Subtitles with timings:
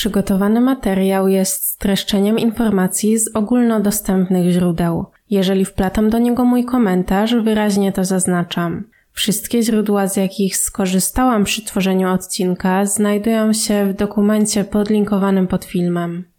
[0.00, 5.06] Przygotowany materiał jest streszczeniem informacji z ogólnodostępnych źródeł.
[5.30, 8.90] Jeżeli wplatam do niego mój komentarz, wyraźnie to zaznaczam.
[9.12, 16.32] Wszystkie źródła, z jakich skorzystałam przy tworzeniu odcinka, znajdują się w dokumencie podlinkowanym pod filmem.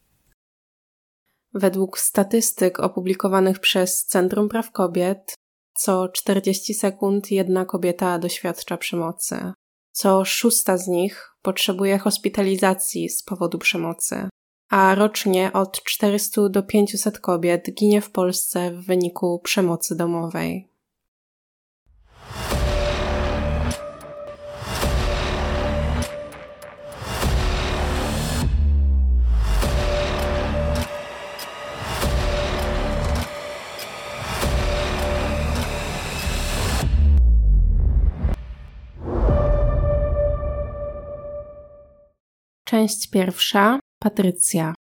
[1.54, 5.36] Według statystyk opublikowanych przez Centrum Praw Kobiet,
[5.74, 9.54] co 40 sekund jedna kobieta doświadcza przemocy.
[9.92, 14.30] Co szósta z nich potrzebuje hospitalizacji z powodu przemocy,
[14.70, 20.71] a rocznie od 400 do 500 kobiet ginie w Polsce w wyniku przemocy domowej.
[42.72, 43.80] Część pierwsza.
[44.00, 44.74] Patrycja.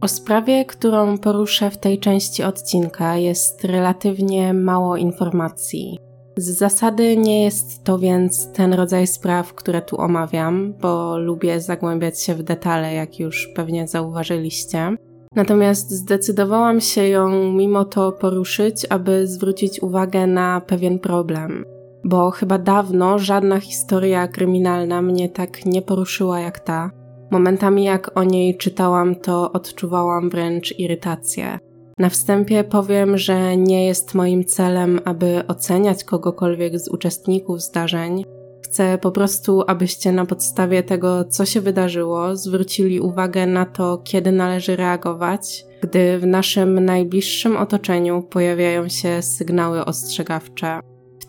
[0.00, 5.98] O sprawie, którą poruszę w tej części odcinka, jest relatywnie mało informacji.
[6.36, 12.22] Z zasady nie jest to więc ten rodzaj spraw, które tu omawiam, bo lubię zagłębiać
[12.22, 14.96] się w detale, jak już pewnie zauważyliście.
[15.36, 21.64] Natomiast zdecydowałam się ją mimo to poruszyć, aby zwrócić uwagę na pewien problem
[22.04, 26.90] bo chyba dawno żadna historia kryminalna mnie tak nie poruszyła jak ta.
[27.30, 31.58] Momentami jak o niej czytałam, to odczuwałam wręcz irytację.
[31.98, 38.24] Na wstępie powiem, że nie jest moim celem, aby oceniać kogokolwiek z uczestników zdarzeń.
[38.64, 44.32] Chcę po prostu, abyście na podstawie tego, co się wydarzyło, zwrócili uwagę na to, kiedy
[44.32, 50.80] należy reagować, gdy w naszym najbliższym otoczeniu pojawiają się sygnały ostrzegawcze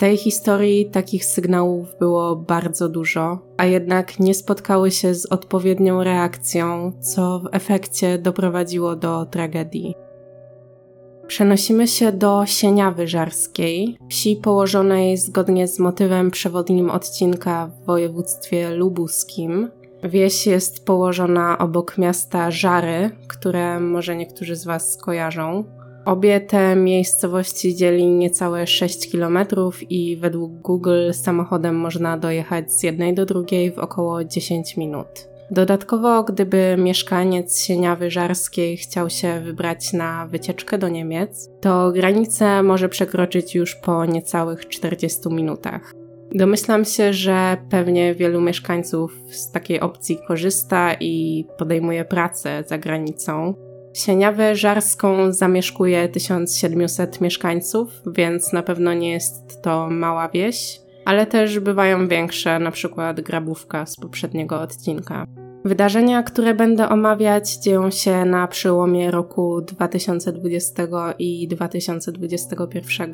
[0.01, 6.91] tej historii takich sygnałów było bardzo dużo, a jednak nie spotkały się z odpowiednią reakcją,
[7.01, 9.95] co w efekcie doprowadziło do tragedii.
[11.27, 19.71] Przenosimy się do Sieniawy Żarskiej, wsi położonej zgodnie z motywem przewodnim odcinka w województwie lubuskim.
[20.03, 25.63] Wieś jest położona obok miasta Żary, które może niektórzy z Was skojarzą.
[26.05, 29.37] Obie te miejscowości dzieli niecałe 6 km
[29.89, 35.07] i według Google samochodem można dojechać z jednej do drugiej w około 10 minut.
[35.51, 42.89] Dodatkowo, gdyby mieszkaniec Sieniawy Żarskiej chciał się wybrać na wycieczkę do Niemiec, to granicę może
[42.89, 45.93] przekroczyć już po niecałych 40 minutach.
[46.35, 53.53] Domyślam się, że pewnie wielu mieszkańców z takiej opcji korzysta i podejmuje pracę za granicą,
[53.93, 61.59] Sieniawę Żarską zamieszkuje 1700 mieszkańców, więc na pewno nie jest to mała wieś, ale też
[61.59, 65.25] bywają większe, na przykład Grabówka z poprzedniego odcinka.
[65.65, 70.83] Wydarzenia, które będę omawiać, dzieją się na przełomie roku 2020
[71.19, 73.11] i 2021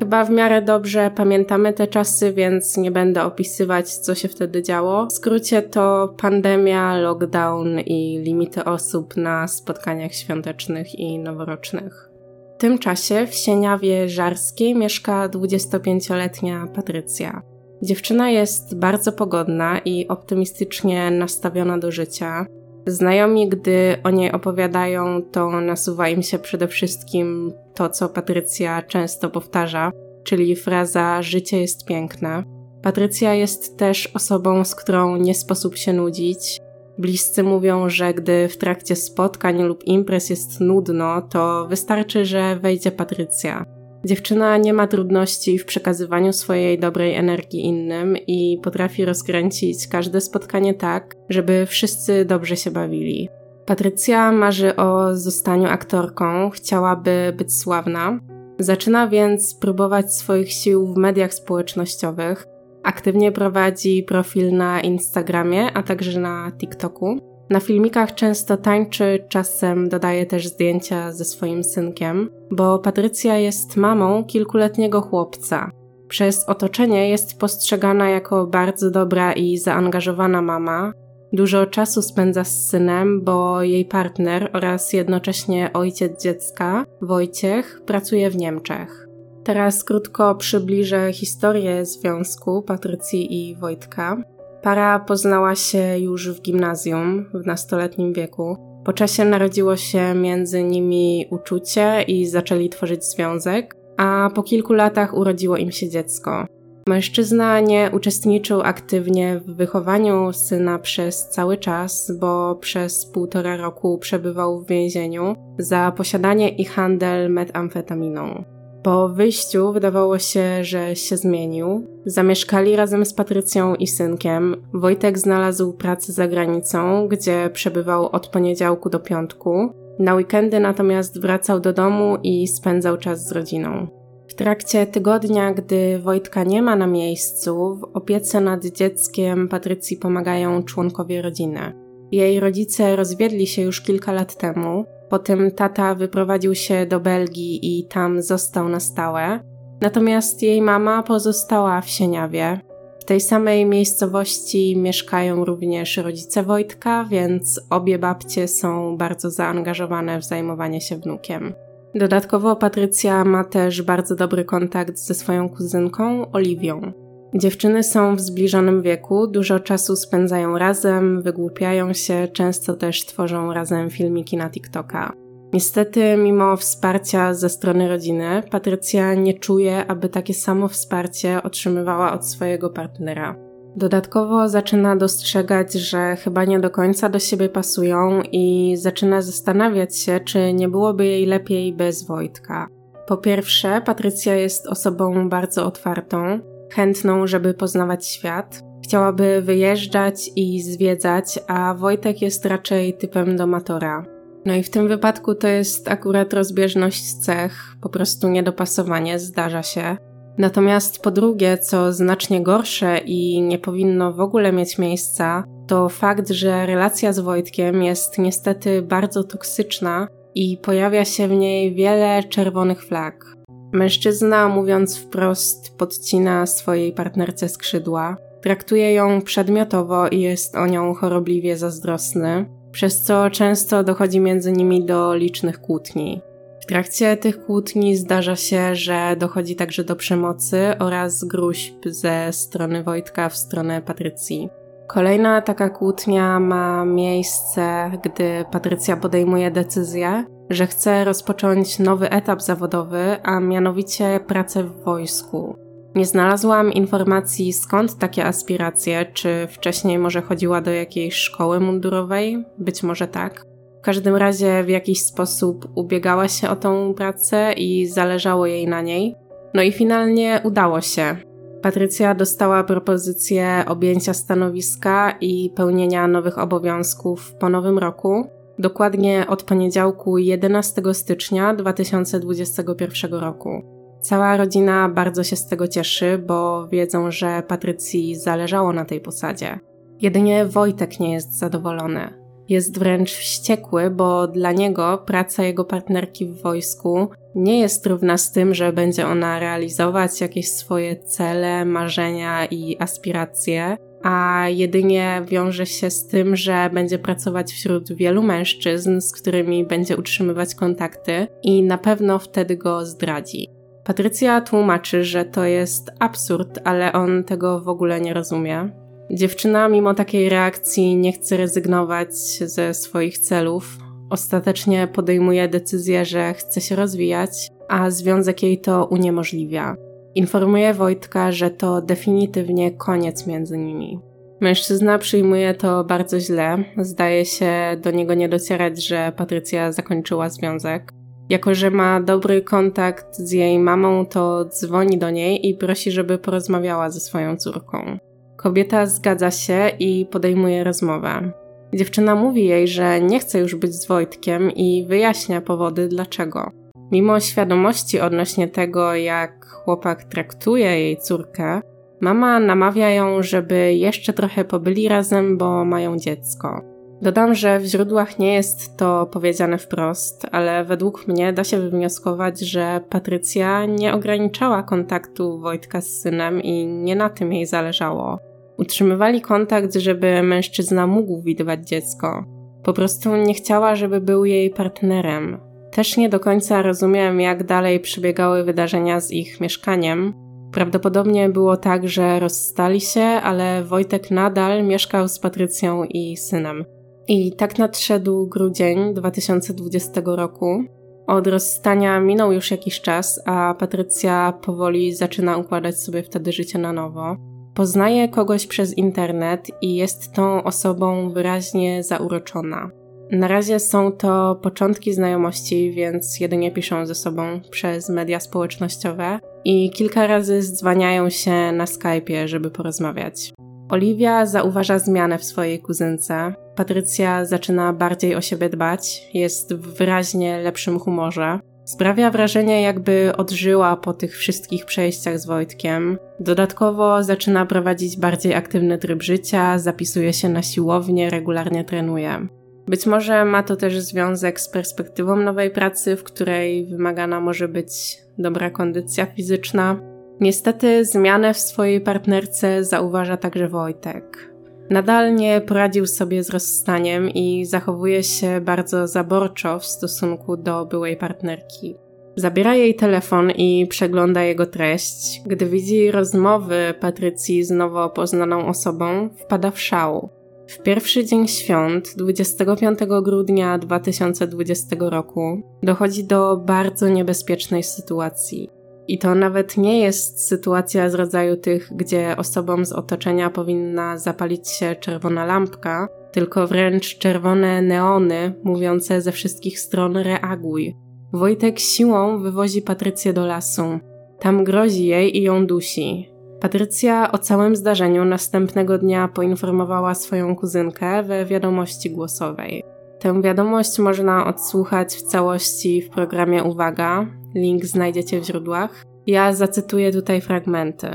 [0.00, 5.06] Chyba w miarę dobrze pamiętamy te czasy, więc nie będę opisywać, co się wtedy działo.
[5.06, 12.10] W skrócie to pandemia, lockdown i limity osób na spotkaniach świątecznych i noworocznych.
[12.56, 17.42] W tym czasie w Sieniawie Żarskiej mieszka 25-letnia Patrycja.
[17.82, 22.46] Dziewczyna jest bardzo pogodna i optymistycznie nastawiona do życia.
[22.90, 29.30] Znajomi, gdy o niej opowiadają, to nasuwa im się przede wszystkim to, co Patrycja często
[29.30, 29.92] powtarza,
[30.24, 32.42] czyli fraza życie jest piękne.
[32.82, 36.60] Patrycja jest też osobą, z którą nie sposób się nudzić.
[36.98, 42.90] Bliscy mówią, że gdy w trakcie spotkań lub imprez jest nudno, to wystarczy, że wejdzie
[42.90, 43.79] Patrycja.
[44.04, 50.74] Dziewczyna nie ma trudności w przekazywaniu swojej dobrej energii innym i potrafi rozkręcić każde spotkanie
[50.74, 53.28] tak, żeby wszyscy dobrze się bawili.
[53.66, 58.20] Patrycja marzy o zostaniu aktorką, chciałaby być sławna.
[58.58, 62.46] Zaczyna więc próbować swoich sił w mediach społecznościowych.
[62.82, 67.29] Aktywnie prowadzi profil na Instagramie, a także na TikToku.
[67.50, 74.24] Na filmikach często tańczy, czasem dodaje też zdjęcia ze swoim synkiem, bo Patrycja jest mamą
[74.24, 75.70] kilkuletniego chłopca.
[76.08, 80.92] Przez otoczenie jest postrzegana jako bardzo dobra i zaangażowana mama,
[81.32, 88.36] Dużo czasu spędza z synem, bo jej partner oraz jednocześnie ojciec dziecka, Wojciech, pracuje w
[88.36, 89.08] Niemczech.
[89.44, 94.22] Teraz krótko przybliżę historię związku Patrycji i Wojtka.
[94.62, 98.56] Para poznała się już w gimnazjum w nastoletnim wieku.
[98.84, 105.14] Po czasie narodziło się między nimi uczucie i zaczęli tworzyć związek, a po kilku latach
[105.14, 106.46] urodziło im się dziecko.
[106.88, 114.60] Mężczyzna nie uczestniczył aktywnie w wychowaniu syna przez cały czas, bo przez półtora roku przebywał
[114.60, 118.44] w więzieniu za posiadanie i handel metamfetaminą.
[118.82, 121.86] Po wyjściu wydawało się, że się zmienił.
[122.06, 124.56] Zamieszkali razem z Patrycją i synkiem.
[124.74, 129.72] Wojtek znalazł pracę za granicą, gdzie przebywał od poniedziałku do piątku.
[129.98, 133.86] Na weekendy natomiast wracał do domu i spędzał czas z rodziną.
[134.28, 140.62] W trakcie tygodnia, gdy Wojtka nie ma na miejscu, w opiece nad dzieckiem Patrycji pomagają
[140.62, 141.72] członkowie rodziny.
[142.12, 147.86] Jej rodzice rozwiedli się już kilka lat temu, potem tata wyprowadził się do Belgii i
[147.86, 149.40] tam został na stałe,
[149.80, 152.60] natomiast jej mama pozostała w Sieniawie.
[153.00, 160.24] W tej samej miejscowości mieszkają również rodzice Wojtka, więc obie babcie są bardzo zaangażowane w
[160.24, 161.54] zajmowanie się wnukiem.
[161.94, 166.92] Dodatkowo Patrycja ma też bardzo dobry kontakt ze swoją kuzynką Oliwią.
[167.34, 173.90] Dziewczyny są w zbliżonym wieku, dużo czasu spędzają razem, wygłupiają się, często też tworzą razem
[173.90, 175.12] filmiki na TikToka.
[175.52, 182.26] Niestety, mimo wsparcia ze strony rodziny, Patrycja nie czuje, aby takie samo wsparcie otrzymywała od
[182.26, 183.36] swojego partnera.
[183.76, 190.20] Dodatkowo zaczyna dostrzegać, że chyba nie do końca do siebie pasują i zaczyna zastanawiać się,
[190.20, 192.68] czy nie byłoby jej lepiej bez Wojtka.
[193.06, 198.62] Po pierwsze, Patrycja jest osobą bardzo otwartą, chętną, żeby poznawać świat.
[198.84, 204.04] Chciałaby wyjeżdżać i zwiedzać, a Wojtek jest raczej typem domatora.
[204.46, 209.96] No i w tym wypadku to jest akurat rozbieżność cech, po prostu niedopasowanie, zdarza się.
[210.38, 216.28] Natomiast po drugie, co znacznie gorsze i nie powinno w ogóle mieć miejsca, to fakt,
[216.28, 222.84] że relacja z Wojtkiem jest niestety bardzo toksyczna i pojawia się w niej wiele czerwonych
[222.84, 223.39] flag.
[223.72, 231.56] Mężczyzna, mówiąc wprost, podcina swojej partnerce skrzydła, traktuje ją przedmiotowo i jest o nią chorobliwie
[231.56, 236.20] zazdrosny, przez co często dochodzi między nimi do licznych kłótni.
[236.60, 242.82] W trakcie tych kłótni zdarza się, że dochodzi także do przemocy oraz gruźb ze strony
[242.82, 244.48] Wojtka w stronę Patrycji.
[244.94, 253.16] Kolejna taka kłótnia ma miejsce, gdy Patrycja podejmuje decyzję, że chce rozpocząć nowy etap zawodowy,
[253.22, 255.56] a mianowicie pracę w wojsku.
[255.94, 262.82] Nie znalazłam informacji skąd takie aspiracje, czy wcześniej może chodziła do jakiejś szkoły mundurowej, być
[262.82, 263.44] może tak.
[263.80, 268.82] W każdym razie w jakiś sposób ubiegała się o tą pracę i zależało jej na
[268.82, 269.14] niej.
[269.54, 271.29] No i finalnie udało się.
[271.62, 278.24] Patrycja dostała propozycję objęcia stanowiska i pełnienia nowych obowiązków po nowym roku,
[278.58, 283.62] dokładnie od poniedziałku 11 stycznia 2021 roku.
[284.00, 289.60] Cała rodzina bardzo się z tego cieszy, bo wiedzą, że Patrycji zależało na tej posadzie.
[290.00, 292.19] Jedynie Wojtek nie jest zadowolony.
[292.50, 298.32] Jest wręcz wściekły, bo dla niego praca jego partnerki w wojsku nie jest równa z
[298.32, 305.90] tym, że będzie ona realizować jakieś swoje cele, marzenia i aspiracje, a jedynie wiąże się
[305.90, 311.78] z tym, że będzie pracować wśród wielu mężczyzn, z którymi będzie utrzymywać kontakty i na
[311.78, 313.48] pewno wtedy go zdradzi.
[313.84, 318.79] Patrycja tłumaczy, że to jest absurd, ale on tego w ogóle nie rozumie.
[319.12, 323.78] Dziewczyna, mimo takiej reakcji, nie chce rezygnować ze swoich celów.
[324.10, 329.76] Ostatecznie podejmuje decyzję, że chce się rozwijać, a związek jej to uniemożliwia.
[330.14, 334.00] Informuje Wojtka, że to definitywnie koniec między nimi.
[334.40, 337.52] Mężczyzna przyjmuje to bardzo źle, zdaje się
[337.82, 340.92] do niego nie docierać, że Patrycja zakończyła związek.
[341.28, 346.18] Jako, że ma dobry kontakt z jej mamą, to dzwoni do niej i prosi, żeby
[346.18, 347.98] porozmawiała ze swoją córką.
[348.42, 351.32] Kobieta zgadza się i podejmuje rozmowę.
[351.74, 356.50] Dziewczyna mówi jej, że nie chce już być z Wojtkiem i wyjaśnia powody dlaczego.
[356.92, 361.60] Mimo świadomości odnośnie tego, jak chłopak traktuje jej córkę,
[362.00, 366.60] mama namawia ją, żeby jeszcze trochę pobyli razem, bo mają dziecko.
[367.02, 372.40] Dodam, że w źródłach nie jest to powiedziane wprost, ale według mnie da się wywnioskować,
[372.40, 378.29] że Patrycja nie ograniczała kontaktu Wojtka z synem i nie na tym jej zależało.
[378.60, 382.24] Utrzymywali kontakt, żeby mężczyzna mógł widywać dziecko.
[382.62, 385.40] Po prostu nie chciała, żeby był jej partnerem.
[385.72, 390.14] Też nie do końca rozumiem, jak dalej przebiegały wydarzenia z ich mieszkaniem.
[390.52, 396.64] Prawdopodobnie było tak, że rozstali się, ale Wojtek nadal mieszkał z Patrycją i synem.
[397.08, 400.64] I tak nadszedł grudzień 2020 roku.
[401.06, 406.72] Od rozstania minął już jakiś czas, a Patrycja powoli zaczyna układać sobie wtedy życie na
[406.72, 407.29] nowo.
[407.60, 412.70] Poznaje kogoś przez internet i jest tą osobą wyraźnie zauroczona.
[413.10, 419.70] Na razie są to początki znajomości, więc jedynie piszą ze sobą przez media społecznościowe i
[419.70, 423.32] kilka razy zdzwaniają się na Skype'ie, żeby porozmawiać.
[423.70, 426.34] Oliwia zauważa zmianę w swojej kuzynce.
[426.56, 431.40] Patrycja zaczyna bardziej o siebie dbać, jest w wyraźnie lepszym humorze.
[431.70, 435.98] Sprawia wrażenie, jakby odżyła po tych wszystkich przejściach z Wojtkiem.
[436.20, 442.26] Dodatkowo zaczyna prowadzić bardziej aktywny tryb życia, zapisuje się na siłownię, regularnie trenuje.
[442.66, 447.98] Być może ma to też związek z perspektywą nowej pracy, w której wymagana może być
[448.18, 449.80] dobra kondycja fizyczna.
[450.20, 454.29] Niestety zmianę w swojej partnerce zauważa także Wojtek.
[454.70, 460.96] Nadal nie poradził sobie z rozstaniem i zachowuje się bardzo zaborczo w stosunku do byłej
[460.96, 461.76] partnerki.
[462.16, 465.22] Zabiera jej telefon i przegląda jego treść.
[465.26, 470.08] Gdy widzi rozmowy Patrycji z nowo poznaną osobą, wpada w szał.
[470.48, 478.59] W pierwszy dzień świąt, 25 grudnia 2020 roku, dochodzi do bardzo niebezpiecznej sytuacji.
[478.88, 484.48] I to nawet nie jest sytuacja z rodzaju tych, gdzie osobom z otoczenia powinna zapalić
[484.48, 490.76] się czerwona lampka, tylko wręcz czerwone neony mówiące ze wszystkich stron reaguj.
[491.12, 493.80] Wojtek siłą wywozi Patrycję do lasu.
[494.18, 496.10] Tam grozi jej i ją dusi.
[496.40, 502.64] Patrycja o całym zdarzeniu następnego dnia poinformowała swoją kuzynkę we wiadomości głosowej.
[503.00, 507.06] Tę wiadomość można odsłuchać w całości w programie Uwaga.
[507.34, 508.84] Link znajdziecie w źródłach.
[509.06, 510.88] Ja zacytuję tutaj fragmenty.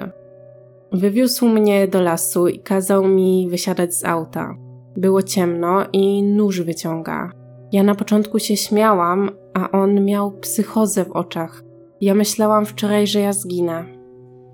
[0.92, 4.56] Wywiózł mnie do lasu i kazał mi wysiadać z auta.
[4.98, 7.32] Było ciemno i nóż wyciąga.
[7.72, 11.64] Ja na początku się śmiałam, a on miał psychozę w oczach.
[12.02, 13.86] Ja myślałam wczoraj, że ja zginę.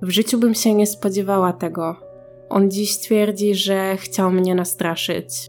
[0.02, 1.96] W życiu bym się nie spodziewała tego.
[2.50, 5.48] On dziś twierdzi, że chciał mnie nastraszyć.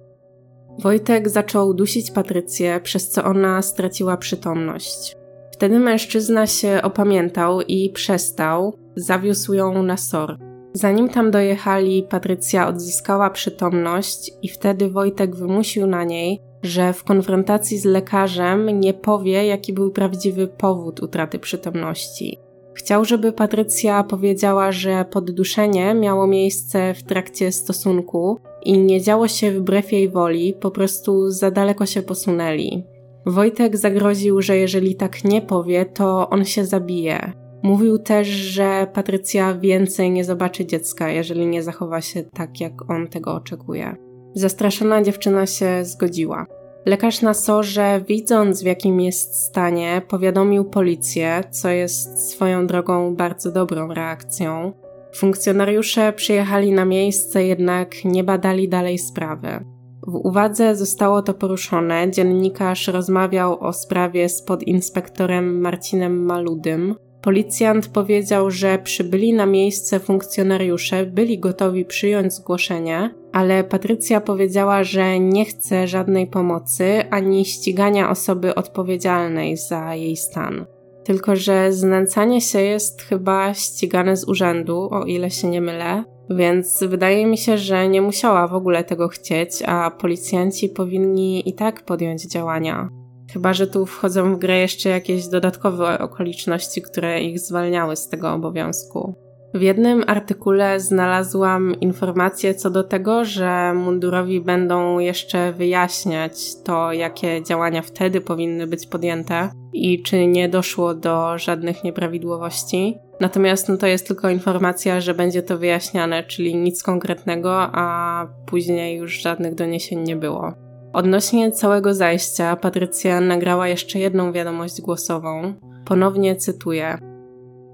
[0.79, 5.17] Wojtek zaczął dusić Patrycję, przez co ona straciła przytomność.
[5.63, 10.39] Wtedy mężczyzna się opamiętał i przestał, zawiózł ją na SOR.
[10.73, 17.79] Zanim tam dojechali, Patrycja odzyskała przytomność i wtedy Wojtek wymusił na niej, że w konfrontacji
[17.79, 22.39] z lekarzem nie powie, jaki był prawdziwy powód utraty przytomności.
[22.75, 29.51] Chciał, żeby Patrycja powiedziała, że podduszenie miało miejsce w trakcie stosunku i nie działo się
[29.51, 32.92] wbrew jej woli, po prostu za daleko się posunęli.
[33.27, 37.33] Wojtek zagroził, że jeżeli tak nie powie, to on się zabije.
[37.63, 43.09] Mówił też, że Patrycja więcej nie zobaczy dziecka, jeżeli nie zachowa się tak, jak on
[43.09, 43.97] tego oczekuje.
[44.35, 46.47] Zastraszona dziewczyna się zgodziła.
[46.87, 53.53] Lekarz na sorze, widząc w jakim jest stanie, powiadomił policję, co jest swoją drogą bardzo
[53.53, 54.73] dobrą reakcją.
[55.15, 59.72] Funkcjonariusze przyjechali na miejsce, jednak nie badali dalej sprawy.
[60.07, 62.11] W uwadze zostało to poruszone.
[62.11, 66.95] Dziennikarz rozmawiał o sprawie z podinspektorem Marcinem Maludym.
[67.23, 75.21] Policjant powiedział, że przybyli na miejsce funkcjonariusze, byli gotowi przyjąć zgłoszenie, ale Patrycja powiedziała, że
[75.21, 80.67] nie chce żadnej pomocy ani ścigania osoby odpowiedzialnej za jej stan.
[81.05, 86.85] Tylko, że znęcanie się jest chyba ścigane z urzędu, o ile się nie mylę, więc
[86.85, 91.85] wydaje mi się, że nie musiała w ogóle tego chcieć, a policjanci powinni i tak
[91.85, 92.89] podjąć działania.
[93.33, 98.33] Chyba, że tu wchodzą w grę jeszcze jakieś dodatkowe okoliczności, które ich zwalniały z tego
[98.33, 99.15] obowiązku.
[99.55, 107.43] W jednym artykule znalazłam informację co do tego, że mundurowi będą jeszcze wyjaśniać to, jakie
[107.43, 112.99] działania wtedy powinny być podjęte i czy nie doszło do żadnych nieprawidłowości.
[113.23, 118.99] Natomiast no, to jest tylko informacja, że będzie to wyjaśniane, czyli nic konkretnego, a później
[118.99, 120.53] już żadnych doniesień nie było.
[120.93, 125.55] Odnośnie całego zajścia, Patrycja nagrała jeszcze jedną wiadomość głosową.
[125.85, 126.99] Ponownie cytuję: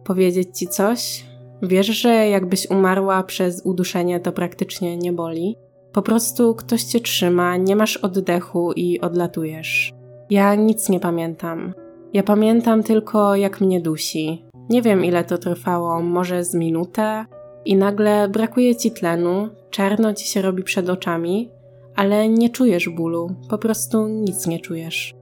[0.05, 1.25] Powiedzieć ci coś?
[1.63, 5.57] Wiesz, że jakbyś umarła przez uduszenie, to praktycznie nie boli.
[5.93, 9.93] Po prostu ktoś cię trzyma, nie masz oddechu i odlatujesz.
[10.31, 11.75] Ja nic nie pamiętam.
[12.13, 14.48] Ja pamiętam tylko, jak mnie dusi.
[14.71, 17.25] Nie wiem, ile to trwało, może z minutę,
[17.65, 21.51] i nagle brakuje ci tlenu, czarno ci się robi przed oczami,
[21.97, 25.15] ale nie czujesz bólu, po prostu nic nie czujesz.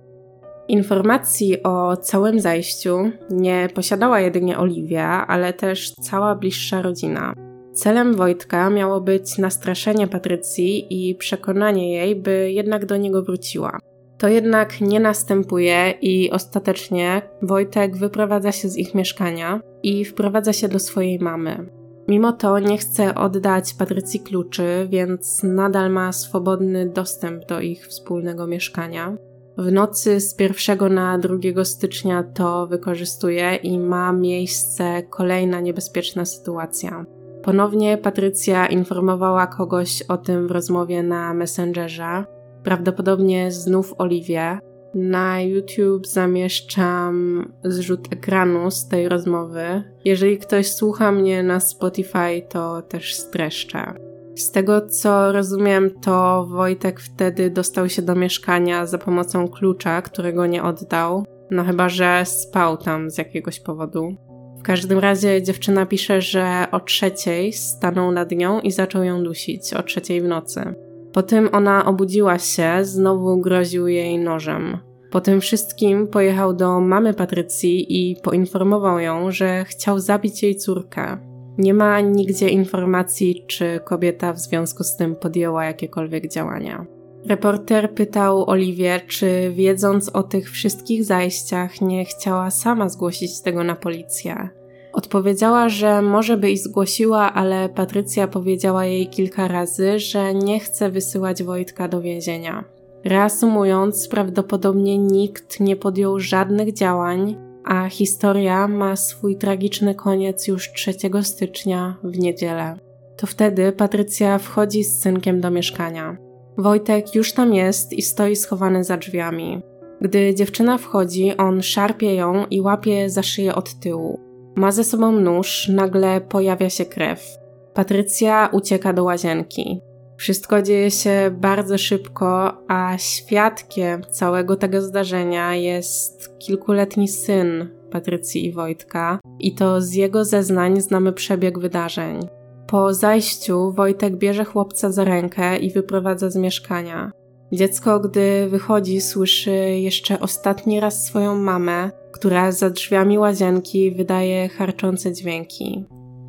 [0.68, 7.34] Informacji o całym zajściu nie posiadała jedynie Oliwia, ale też cała bliższa rodzina.
[7.74, 13.78] Celem Wojtka miało być nastraszenie Patrycji i przekonanie jej, by jednak do niego wróciła.
[14.18, 20.68] To jednak nie następuje i ostatecznie Wojtek wyprowadza się z ich mieszkania i wprowadza się
[20.68, 21.66] do swojej mamy.
[22.08, 28.46] Mimo to nie chce oddać Patrycji kluczy, więc nadal ma swobodny dostęp do ich wspólnego
[28.46, 29.16] mieszkania.
[29.58, 37.06] W nocy z 1 na 2 stycznia to wykorzystuje i ma miejsce kolejna niebezpieczna sytuacja.
[37.42, 42.24] Ponownie Patrycja informowała kogoś o tym w rozmowie na Messengerze,
[42.66, 44.58] prawdopodobnie znów Oliwię.
[44.94, 49.82] Na YouTube zamieszczam zrzut ekranu z tej rozmowy.
[50.04, 53.94] Jeżeli ktoś słucha mnie na Spotify, to też streszczę.
[54.36, 60.46] Z tego co rozumiem, to Wojtek wtedy dostał się do mieszkania za pomocą klucza, którego
[60.46, 61.24] nie oddał.
[61.50, 64.16] No chyba, że spał tam z jakiegoś powodu.
[64.58, 69.74] W każdym razie dziewczyna pisze, że o trzeciej stanął nad nią i zaczął ją dusić,
[69.74, 70.85] o trzeciej w nocy.
[71.16, 74.78] Po tym ona obudziła się, znowu groził jej nożem.
[75.10, 81.18] Po tym wszystkim pojechał do mamy Patrycji i poinformował ją, że chciał zabić jej córkę.
[81.58, 86.86] Nie ma nigdzie informacji, czy kobieta w związku z tym podjęła jakiekolwiek działania.
[87.26, 93.74] Reporter pytał Oliwię, czy wiedząc o tych wszystkich zajściach, nie chciała sama zgłosić tego na
[93.74, 94.48] policję.
[94.96, 100.90] Odpowiedziała, że może by i zgłosiła, ale Patrycja powiedziała jej kilka razy, że nie chce
[100.90, 102.64] wysyłać Wojtka do więzienia.
[103.04, 110.94] Reasumując, prawdopodobnie nikt nie podjął żadnych działań, a historia ma swój tragiczny koniec już 3
[111.22, 112.78] stycznia w niedzielę.
[113.16, 116.16] To wtedy Patrycja wchodzi z synkiem do mieszkania.
[116.58, 119.62] Wojtek już tam jest i stoi schowany za drzwiami.
[120.00, 124.25] Gdy dziewczyna wchodzi, on szarpie ją i łapie za szyję od tyłu.
[124.56, 127.38] Ma ze sobą nóż, nagle pojawia się krew.
[127.74, 129.80] Patrycja ucieka do łazienki.
[130.16, 138.52] Wszystko dzieje się bardzo szybko, a świadkiem całego tego zdarzenia jest kilkuletni syn Patrycji i
[138.52, 142.20] Wojtka, i to z jego zeznań znamy przebieg wydarzeń.
[142.66, 147.12] Po zajściu Wojtek bierze chłopca za rękę i wyprowadza z mieszkania.
[147.52, 149.50] Dziecko, gdy wychodzi, słyszy
[149.80, 155.84] jeszcze ostatni raz swoją mamę, która za drzwiami łazienki wydaje harczące dźwięki.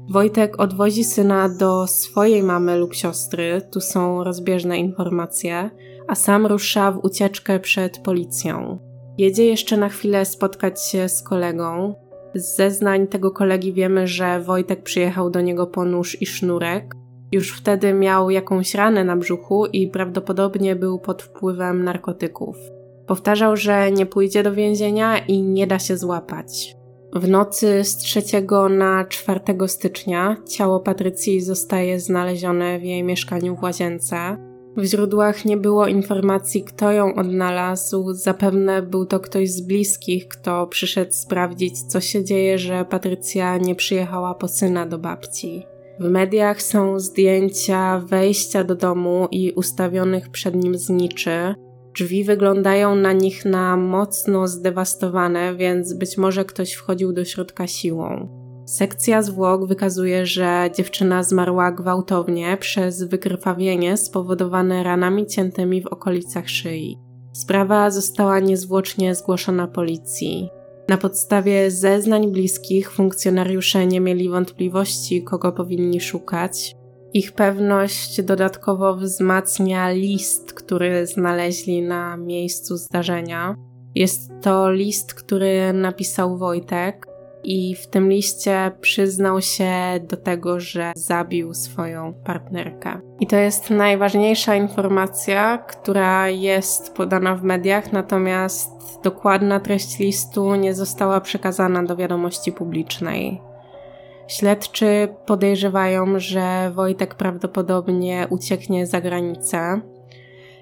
[0.10, 5.70] Wojtek odwozi syna do swojej mamy lub siostry, tu są rozbieżne informacje,
[6.08, 8.80] a sam rusza w ucieczkę przed policją.
[9.18, 11.96] Jedzie jeszcze na chwilę spotkać się z kolegą.
[12.36, 16.97] Z zeznań tego kolegi wiemy, że Wojtek przyjechał do niego po nóż i sznurek.
[17.32, 22.58] Już wtedy miał jakąś ranę na brzuchu i prawdopodobnie był pod wpływem narkotyków.
[23.08, 26.78] Powtarzał, że nie pójdzie do więzienia i nie da się złapać.
[27.14, 28.22] W nocy z 3
[28.70, 34.38] na 4 stycznia ciało Patrycji zostaje znalezione w jej mieszkaniu w łazience.
[34.78, 38.14] W źródłach nie było informacji, kto ją odnalazł.
[38.14, 43.76] Zapewne był to ktoś z bliskich, kto przyszedł sprawdzić, co się dzieje, że Patrycja nie
[43.76, 45.66] przyjechała po syna do babci.
[46.00, 51.56] W mediach są zdjęcia wejścia do domu i ustawionych przed nim zniczy.
[51.96, 58.30] Drzwi wyglądają na nich na mocno zdewastowane, więc być może ktoś wchodził do środka siłą.
[58.68, 67.00] Sekcja zwłok wykazuje, że dziewczyna zmarła gwałtownie przez wykrwawienie spowodowane ranami ciętymi w okolicach szyi.
[67.34, 70.50] Sprawa została niezwłocznie zgłoszona policji.
[70.90, 76.76] Na podstawie zeznań bliskich funkcjonariusze nie mieli wątpliwości, kogo powinni szukać.
[77.14, 83.56] Ich pewność dodatkowo wzmacnia list, który znaleźli na miejscu zdarzenia.
[83.96, 87.08] Jest to list, który napisał Wojtek,
[87.48, 89.72] i w tym liście przyznał się
[90.10, 93.02] do tego, że zabił swoją partnerkę.
[93.20, 98.72] I to jest najważniejsza informacja, która jest podana w mediach, natomiast
[99.04, 103.42] dokładna treść listu nie została przekazana do wiadomości publicznej.
[104.28, 109.82] Śledczy podejrzewają, że Wojtek prawdopodobnie ucieknie za granicę.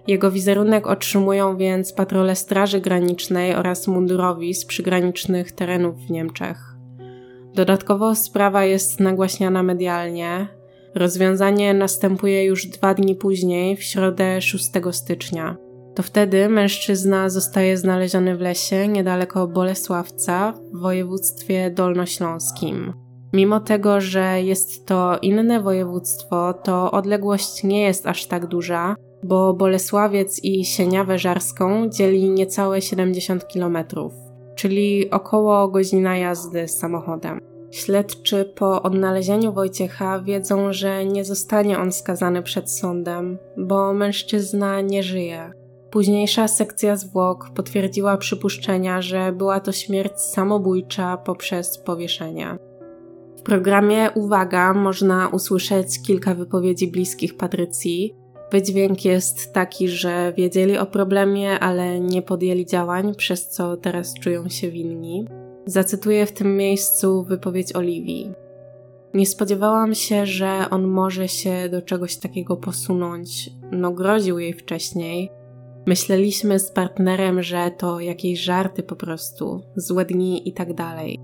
[0.08, 6.75] Jego wizerunek otrzymują więc patrole Straży Granicznej oraz mundurowi z przygranicznych terenów w Niemczech.
[7.56, 10.48] Dodatkowo sprawa jest nagłaśniana medialnie.
[10.96, 15.58] Rozwiązanie następuje już dwa dni później, w środę 6 stycznia.
[15.96, 22.94] To wtedy mężczyzna zostaje znaleziony w lesie niedaleko Bolesławca w województwie dolnośląskim.
[23.34, 29.54] Mimo tego, że jest to inne województwo, to odległość nie jest aż tak duża, bo
[29.54, 33.78] Bolesławiec i Sieniawę Żarską dzieli niecałe 70 km,
[34.56, 37.40] czyli około godzina jazdy samochodem.
[37.72, 45.04] Śledczy po odnalezieniu Wojciecha wiedzą, że nie zostanie on skazany przed sądem, bo mężczyzna nie
[45.04, 45.52] żyje.
[45.92, 52.58] Późniejsza sekcja zwłok potwierdziła przypuszczenia, że była to śmierć samobójcza poprzez powieszenie.
[53.38, 58.16] W programie Uwaga można usłyszeć kilka wypowiedzi bliskich Patrycji.
[58.52, 64.50] Wydźwięk jest taki, że wiedzieli o problemie, ale nie podjęli działań, przez co teraz czują
[64.50, 65.28] się winni.
[65.66, 68.32] Zacytuję w tym miejscu wypowiedź Oliwii.
[69.14, 73.50] Nie spodziewałam się, że on może się do czegoś takiego posunąć.
[73.72, 75.32] No, groził jej wcześniej.
[75.86, 81.20] Myśleliśmy z partnerem, że to jakieś żarty po prostu, złe dni i tak dalej.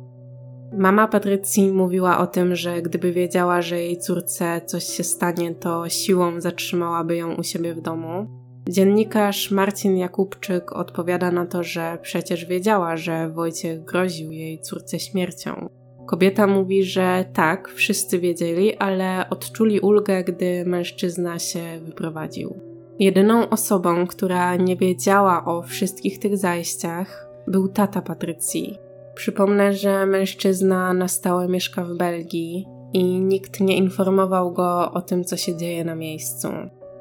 [0.78, 5.90] Mama Patrycji mówiła o tym, że gdyby wiedziała, że jej córce coś się stanie, to
[5.90, 8.28] siłą zatrzymałaby ją u siebie w domu.
[8.70, 15.70] Dziennikarz Marcin Jakubczyk odpowiada na to, że przecież wiedziała, że Wojciech groził jej córce śmiercią.
[16.08, 22.60] Kobieta mówi, że tak, wszyscy wiedzieli, ale odczuli ulgę, gdy mężczyzna się wyprowadził.
[23.00, 28.91] Jedyną osobą, która nie wiedziała o wszystkich tych zajściach, był tata Patrycji.
[29.16, 35.24] Przypomnę, że mężczyzna na stałe mieszka w Belgii i nikt nie informował go o tym,
[35.24, 36.48] co się dzieje na miejscu.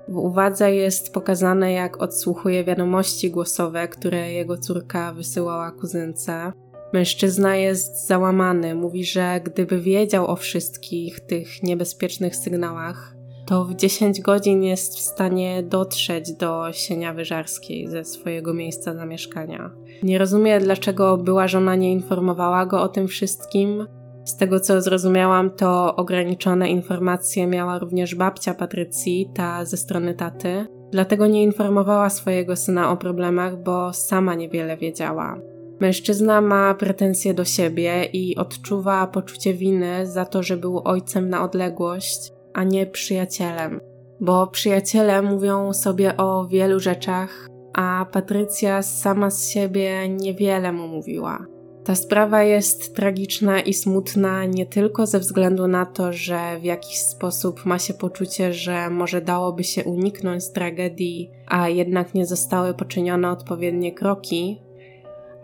[0.09, 6.53] W uwadze jest pokazane, jak odsłuchuje wiadomości głosowe, które jego córka wysyłała kuzynce.
[6.93, 13.15] Mężczyzna jest załamany, mówi, że gdyby wiedział o wszystkich tych niebezpiecznych sygnałach,
[13.51, 19.71] to w 10 godzin jest w stanie dotrzeć do Sieniawy Żarskiej ze swojego miejsca zamieszkania.
[20.03, 23.87] Nie rozumie, dlaczego była żona nie informowała go o tym wszystkim.
[24.25, 30.67] Z tego co zrozumiałam, to ograniczone informacje miała również babcia Patrycji, ta ze strony taty.
[30.93, 35.41] Dlatego nie informowała swojego syna o problemach, bo sama niewiele wiedziała.
[35.81, 41.45] Mężczyzna ma pretensje do siebie i odczuwa poczucie winy za to, że był ojcem na
[41.45, 43.81] odległość a nie przyjacielem.
[44.21, 51.47] Bo przyjaciele mówią sobie o wielu rzeczach, a Patrycja sama z siebie niewiele mu mówiła.
[51.85, 56.99] Ta sprawa jest tragiczna i smutna nie tylko ze względu na to, że w jakiś
[56.99, 63.31] sposób ma się poczucie, że może dałoby się uniknąć tragedii, a jednak nie zostały poczynione
[63.31, 64.63] odpowiednie kroki,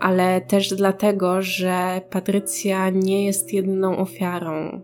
[0.00, 4.80] ale też dlatego, że Patrycja nie jest jedyną ofiarą.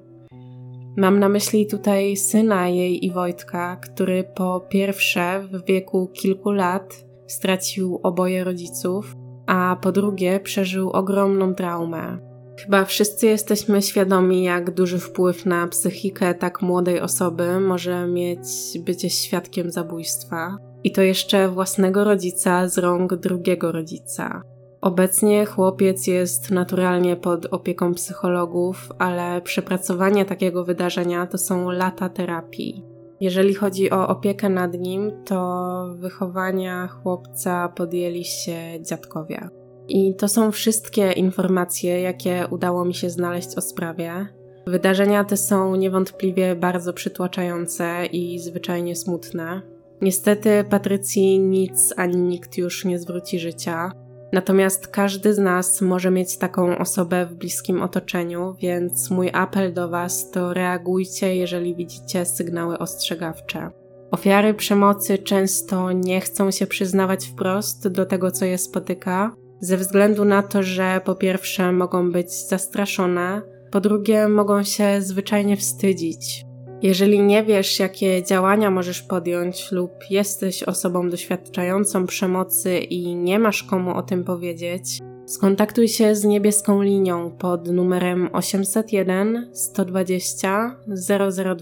[0.96, 7.04] Mam na myśli tutaj syna jej i Wojtka, który po pierwsze w wieku kilku lat
[7.26, 12.18] stracił oboje rodziców, a po drugie przeżył ogromną traumę.
[12.60, 18.48] Chyba wszyscy jesteśmy świadomi, jak duży wpływ na psychikę tak młodej osoby może mieć
[18.80, 20.56] bycie świadkiem zabójstwa.
[20.84, 24.42] I to jeszcze własnego rodzica z rąk drugiego rodzica.
[24.82, 32.84] Obecnie chłopiec jest naturalnie pod opieką psychologów, ale przepracowanie takiego wydarzenia to są lata terapii.
[33.20, 39.48] Jeżeli chodzi o opiekę nad nim, to wychowania chłopca podjęli się dziadkowie.
[39.88, 44.26] I to są wszystkie informacje, jakie udało mi się znaleźć o sprawie.
[44.66, 49.62] Wydarzenia te są niewątpliwie bardzo przytłaczające i zwyczajnie smutne.
[50.00, 53.92] Niestety Patrycji nic ani nikt już nie zwróci życia.
[54.32, 59.88] Natomiast każdy z nas może mieć taką osobę w bliskim otoczeniu, więc mój apel do
[59.88, 63.70] Was to reagujcie, jeżeli widzicie sygnały ostrzegawcze.
[64.10, 70.24] Ofiary przemocy często nie chcą się przyznawać wprost do tego, co je spotyka, ze względu
[70.24, 76.44] na to, że po pierwsze mogą być zastraszone, po drugie mogą się zwyczajnie wstydzić.
[76.82, 83.62] Jeżeli nie wiesz, jakie działania możesz podjąć, lub jesteś osobą doświadczającą przemocy i nie masz
[83.62, 90.76] komu o tym powiedzieć, skontaktuj się z niebieską linią pod numerem 801 120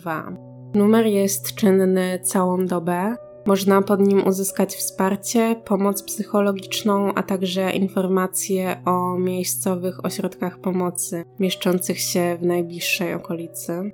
[0.03, 0.33] 002.
[0.75, 3.17] Numer jest czynny całą dobę.
[3.47, 12.01] Można pod nim uzyskać wsparcie, pomoc psychologiczną, a także informacje o miejscowych ośrodkach pomocy mieszczących
[12.01, 13.93] się w najbliższej okolicy.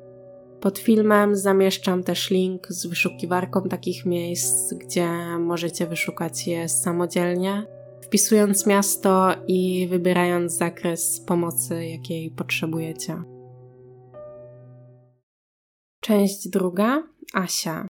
[0.60, 7.66] Pod filmem zamieszczam też link z wyszukiwarką takich miejsc, gdzie możecie wyszukać je samodzielnie,
[8.00, 13.22] wpisując miasto i wybierając zakres pomocy, jakiej potrzebujecie.
[16.00, 17.02] Część druga
[17.34, 17.86] Asia.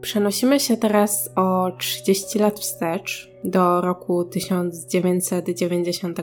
[0.00, 6.14] Przenosimy się teraz o 30 lat wstecz do roku 1991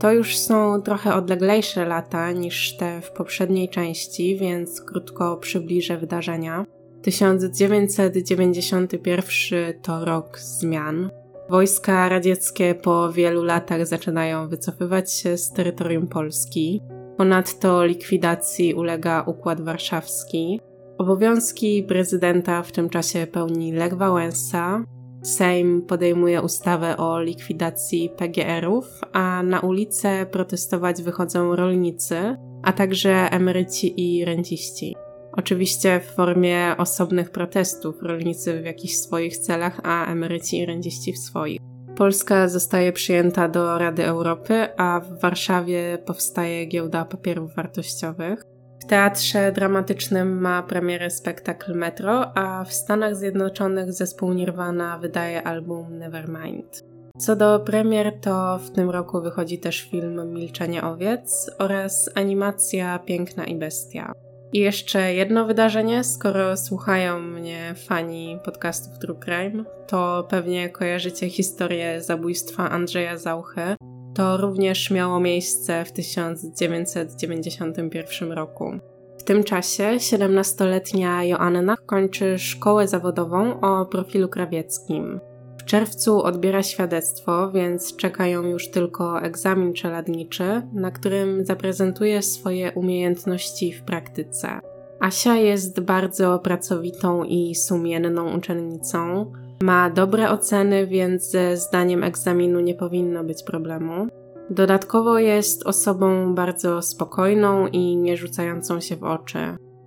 [0.00, 6.66] to już są trochę odleglejsze lata niż te w poprzedniej części, więc krótko przybliżę wydarzenia.
[7.02, 11.10] 1991 to rok zmian.
[11.50, 16.82] Wojska radzieckie po wielu latach zaczynają wycofywać się z terytorium Polski.
[17.16, 20.60] Ponadto likwidacji ulega Układ Warszawski.
[20.98, 24.84] Obowiązki prezydenta w tym czasie pełni Lech Wałęsa.
[25.22, 34.00] Sejm podejmuje ustawę o likwidacji PGR-ów, a na ulicę protestować wychodzą rolnicy, a także emeryci
[34.00, 34.96] i renciści.
[35.32, 41.18] Oczywiście w formie osobnych protestów, rolnicy w jakichś swoich celach, a emeryci i renciści w
[41.18, 41.60] swoich.
[41.96, 48.49] Polska zostaje przyjęta do Rady Europy, a w Warszawie powstaje giełda papierów wartościowych.
[48.82, 55.98] W teatrze dramatycznym ma premierę spektakl Metro, a w Stanach Zjednoczonych zespół Nirvana wydaje album
[55.98, 56.84] Nevermind.
[57.18, 63.44] Co do premier, to w tym roku wychodzi też film Milczenie owiec oraz animacja Piękna
[63.44, 64.12] i Bestia.
[64.52, 72.02] I jeszcze jedno wydarzenie, skoro słuchają mnie fani podcastów True Crime, to pewnie kojarzycie historię
[72.02, 73.76] zabójstwa Andrzeja Zauchy.
[74.20, 78.72] To również miało miejsce w 1991 roku.
[79.18, 85.20] W tym czasie 17-letnia Joanna kończy szkołę zawodową o profilu krawieckim.
[85.58, 93.72] W czerwcu odbiera świadectwo, więc czekają już tylko egzamin czeladniczy, na którym zaprezentuje swoje umiejętności
[93.72, 94.60] w praktyce.
[95.00, 99.32] Asia jest bardzo pracowitą i sumienną uczennicą.
[99.62, 104.06] Ma dobre oceny, więc ze zdaniem egzaminu nie powinno być problemu.
[104.50, 109.38] Dodatkowo jest osobą bardzo spokojną i nie rzucającą się w oczy.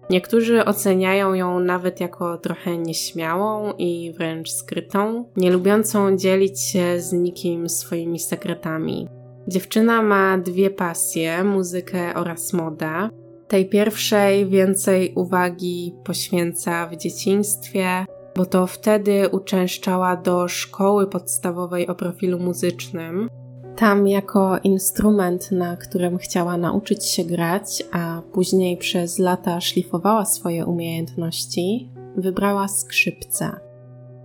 [0.10, 7.14] Niektórzy oceniają ją nawet jako trochę nieśmiałą i wręcz skrytą, nie lubiącą dzielić się z
[7.14, 9.08] nikim swoimi sekretami.
[9.48, 13.10] Dziewczyna ma dwie pasje muzykę oraz modę.
[13.48, 18.06] Tej pierwszej więcej uwagi poświęca w dzieciństwie,
[18.36, 23.30] bo to wtedy uczęszczała do szkoły podstawowej o profilu muzycznym,
[23.76, 30.66] tam jako instrument, na którym chciała nauczyć się grać, a później przez lata szlifowała swoje
[30.66, 33.52] umiejętności, wybrała skrzypce.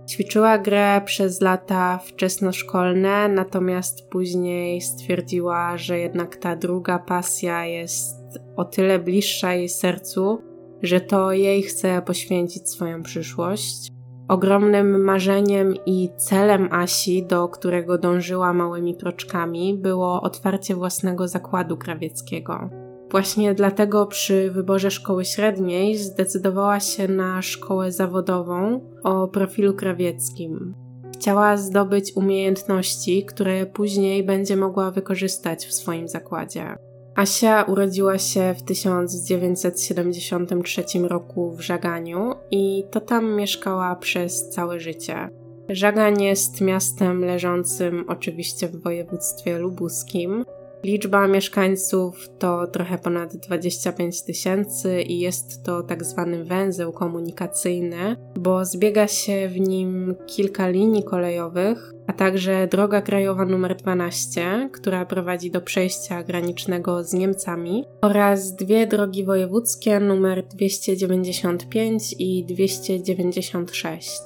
[0.09, 8.65] Ćwiczyła grę przez lata wczesnoszkolne, natomiast później stwierdziła, że jednak ta druga pasja jest o
[8.65, 10.41] tyle bliższa jej sercu,
[10.81, 13.98] że to jej chce poświęcić swoją przyszłość.
[14.29, 22.69] Ogromnym marzeniem i celem Asi, do którego dążyła małymi kroczkami, było otwarcie własnego zakładu krawieckiego.
[23.11, 30.73] Właśnie dlatego przy wyborze szkoły średniej zdecydowała się na szkołę zawodową o profilu krawieckim.
[31.13, 36.88] Chciała zdobyć umiejętności, które później będzie mogła wykorzystać w swoim zakładzie.
[37.19, 45.29] Asia urodziła się w 1973 roku w Żaganiu i to tam mieszkała przez całe życie.
[45.69, 50.45] Żagań jest miastem leżącym oczywiście w województwie lubuskim,
[50.83, 58.65] Liczba mieszkańców to trochę ponad 25 tysięcy i jest to tak zwany węzeł komunikacyjny, bo
[58.65, 65.51] zbiega się w nim kilka linii kolejowych, a także droga krajowa numer 12, która prowadzi
[65.51, 74.21] do przejścia granicznego z Niemcami, oraz dwie drogi wojewódzkie numer 295 i 296.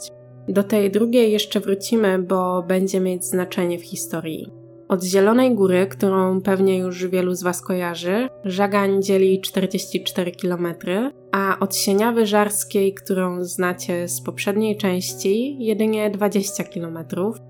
[0.48, 4.63] Do tej drugiej jeszcze wrócimy, bo będzie mieć znaczenie w historii.
[4.94, 10.68] Od Zielonej Góry, którą pewnie już wielu z Was kojarzy, Żagań dzieli 44 km,
[11.32, 16.98] a od Sieniawy Żarskiej, którą znacie z poprzedniej części, jedynie 20 km,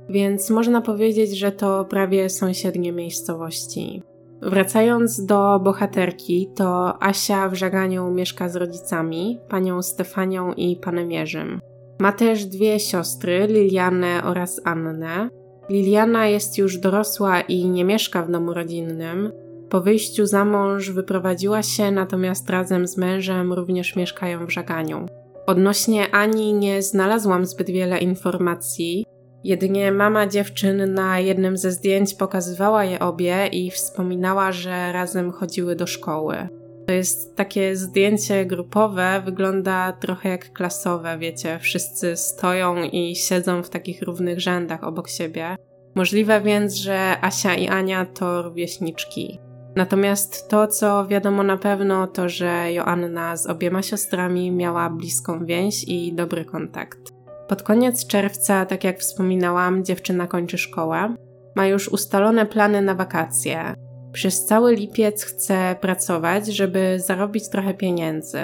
[0.10, 4.03] więc można powiedzieć, że to prawie sąsiednie miejscowości.
[4.41, 11.62] Wracając do bohaterki, to Asia w Żaganiu mieszka z rodzicami, panią Stefanią i panem Jerzym.
[11.99, 15.29] Ma też dwie siostry, Lilianę oraz Annę,
[15.69, 19.32] Liliana jest już dorosła i nie mieszka w domu rodzinnym.
[19.69, 25.06] Po wyjściu za mąż wyprowadziła się, natomiast razem z mężem również mieszkają w żaganiu.
[25.45, 29.06] Odnośnie Ani nie znalazłam zbyt wiele informacji.
[29.43, 35.76] Jedynie mama dziewczyn na jednym ze zdjęć pokazywała je obie i wspominała, że razem chodziły
[35.76, 36.47] do szkoły.
[36.88, 43.69] To jest takie zdjęcie grupowe, wygląda trochę jak klasowe, wiecie, wszyscy stoją i siedzą w
[43.69, 45.56] takich równych rzędach obok siebie.
[45.96, 49.39] Możliwe więc, że Asia i Ania to rówieśniczki.
[49.76, 55.84] Natomiast to, co wiadomo na pewno, to że Joanna z obiema siostrami miała bliską więź
[55.88, 57.00] i dobry kontakt.
[57.48, 61.15] Pod koniec czerwca, tak jak wspominałam, dziewczyna kończy szkołę.
[61.56, 63.74] Ma już ustalone plany na wakacje.
[64.13, 68.39] Przez cały lipiec chce pracować, żeby zarobić trochę pieniędzy.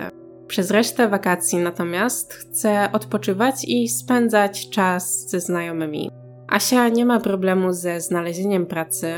[0.48, 6.12] Przez resztę wakacji natomiast chce odpoczywać i spędzać czas ze znajomymi.
[6.48, 9.14] Asia nie ma problemu ze znalezieniem pracy.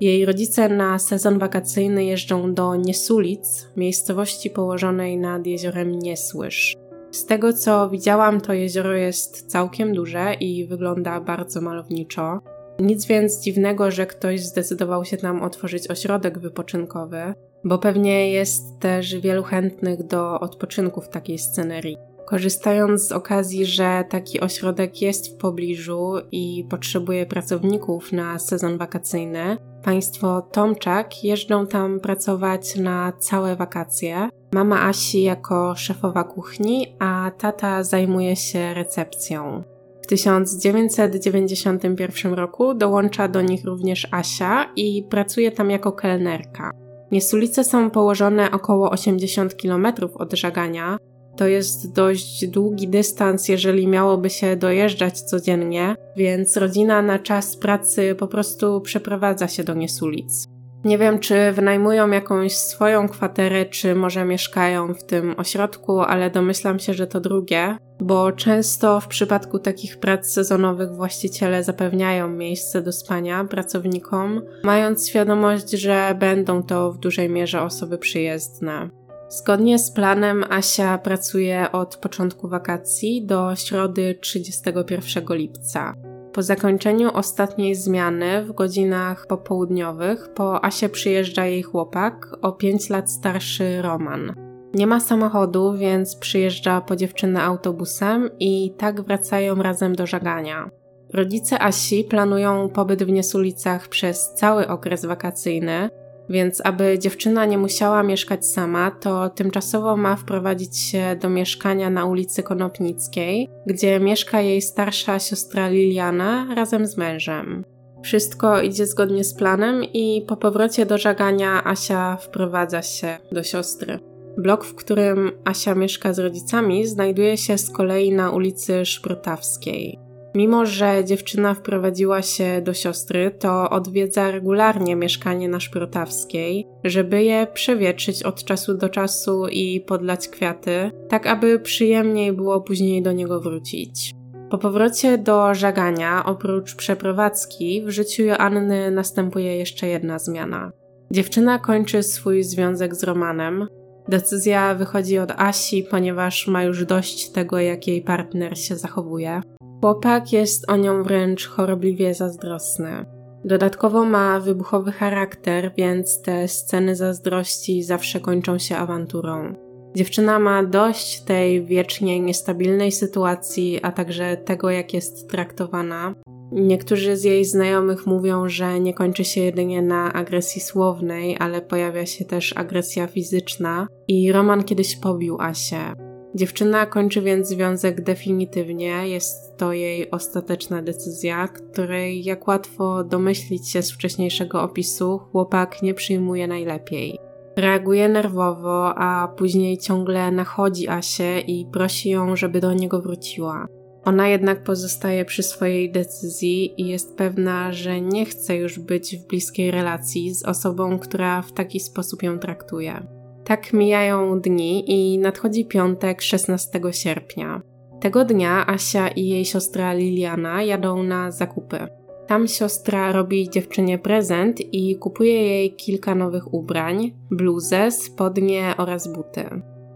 [0.00, 6.76] Jej rodzice na sezon wakacyjny jeżdżą do Niesulic, miejscowości położonej nad jeziorem Niesłysz.
[7.10, 12.40] Z tego co widziałam, to jezioro jest całkiem duże i wygląda bardzo malowniczo.
[12.80, 19.16] Nic więc dziwnego, że ktoś zdecydował się tam otworzyć ośrodek wypoczynkowy, bo pewnie jest też
[19.16, 21.96] wielu chętnych do odpoczynku w takiej scenerii.
[22.26, 29.56] Korzystając z okazji, że taki ośrodek jest w pobliżu i potrzebuje pracowników na sezon wakacyjny,
[29.82, 34.28] państwo Tomczak jeżdżą tam pracować na całe wakacje.
[34.52, 39.62] Mama Asi jako szefowa kuchni, a tata zajmuje się recepcją.
[40.10, 46.70] W 1991 roku dołącza do nich również Asia i pracuje tam jako kelnerka.
[47.10, 50.98] Niesulice są położone około 80 km od Żagania,
[51.36, 58.14] to jest dość długi dystans, jeżeli miałoby się dojeżdżać codziennie, więc rodzina na czas pracy
[58.18, 60.49] po prostu przeprowadza się do Niesulic.
[60.84, 66.78] Nie wiem, czy wynajmują jakąś swoją kwaterę, czy może mieszkają w tym ośrodku, ale domyślam
[66.78, 72.92] się, że to drugie, bo często w przypadku takich prac sezonowych właściciele zapewniają miejsce do
[72.92, 78.90] spania pracownikom, mając świadomość, że będą to w dużej mierze osoby przyjezdne.
[79.28, 85.94] Zgodnie z planem Asia pracuje od początku wakacji do środy 31 lipca.
[86.32, 93.10] Po zakończeniu ostatniej zmiany w godzinach popołudniowych po Asie przyjeżdża jej chłopak, o 5 lat
[93.10, 94.34] starszy Roman.
[94.74, 100.70] Nie ma samochodu, więc przyjeżdża po dziewczynę autobusem i tak wracają razem do żagania.
[101.14, 105.90] Rodzice Asi planują pobyt w Niesulicach przez cały okres wakacyjny,
[106.30, 112.04] więc aby dziewczyna nie musiała mieszkać sama, to tymczasowo ma wprowadzić się do mieszkania na
[112.04, 117.64] ulicy Konopnickiej, gdzie mieszka jej starsza siostra Liliana razem z mężem.
[118.02, 123.98] Wszystko idzie zgodnie z planem i po powrocie do żagania Asia wprowadza się do siostry.
[124.38, 130.09] Blok, w którym Asia mieszka z rodzicami, znajduje się z kolei na ulicy Szprotawskiej.
[130.34, 137.46] Mimo, że dziewczyna wprowadziła się do siostry, to odwiedza regularnie mieszkanie na Szprotawskiej, żeby je
[137.54, 143.40] przewietrzyć od czasu do czasu i podlać kwiaty, tak aby przyjemniej było później do niego
[143.40, 144.14] wrócić.
[144.50, 150.72] Po powrocie do żagania, oprócz przeprowadzki, w życiu Joanny następuje jeszcze jedna zmiana.
[151.10, 153.66] Dziewczyna kończy swój związek z Romanem.
[154.08, 159.40] Decyzja wychodzi od Asi, ponieważ ma już dość tego, jak jej partner się zachowuje.
[159.80, 163.06] Chłopak jest o nią wręcz chorobliwie zazdrosny.
[163.44, 169.54] Dodatkowo ma wybuchowy charakter, więc te sceny zazdrości zawsze kończą się awanturą.
[169.96, 176.14] Dziewczyna ma dość tej wiecznie niestabilnej sytuacji, a także tego, jak jest traktowana.
[176.52, 182.06] Niektórzy z jej znajomych mówią, że nie kończy się jedynie na agresji słownej, ale pojawia
[182.06, 186.09] się też agresja fizyczna i Roman kiedyś pobił Asię.
[186.34, 193.82] Dziewczyna kończy więc związek definitywnie, jest to jej ostateczna decyzja, której, jak łatwo domyślić się
[193.82, 197.18] z wcześniejszego opisu, chłopak nie przyjmuje najlepiej.
[197.56, 203.66] Reaguje nerwowo, a później ciągle nachodzi Asię i prosi ją, żeby do niego wróciła.
[204.04, 209.26] Ona jednak pozostaje przy swojej decyzji i jest pewna, że nie chce już być w
[209.26, 213.19] bliskiej relacji z osobą, która w taki sposób ją traktuje.
[213.44, 217.62] Tak mijają dni i nadchodzi piątek 16 sierpnia.
[218.00, 221.86] Tego dnia Asia i jej siostra Liliana jadą na zakupy.
[222.26, 229.44] Tam siostra robi dziewczynie prezent i kupuje jej kilka nowych ubrań, bluzę, spodnie oraz buty.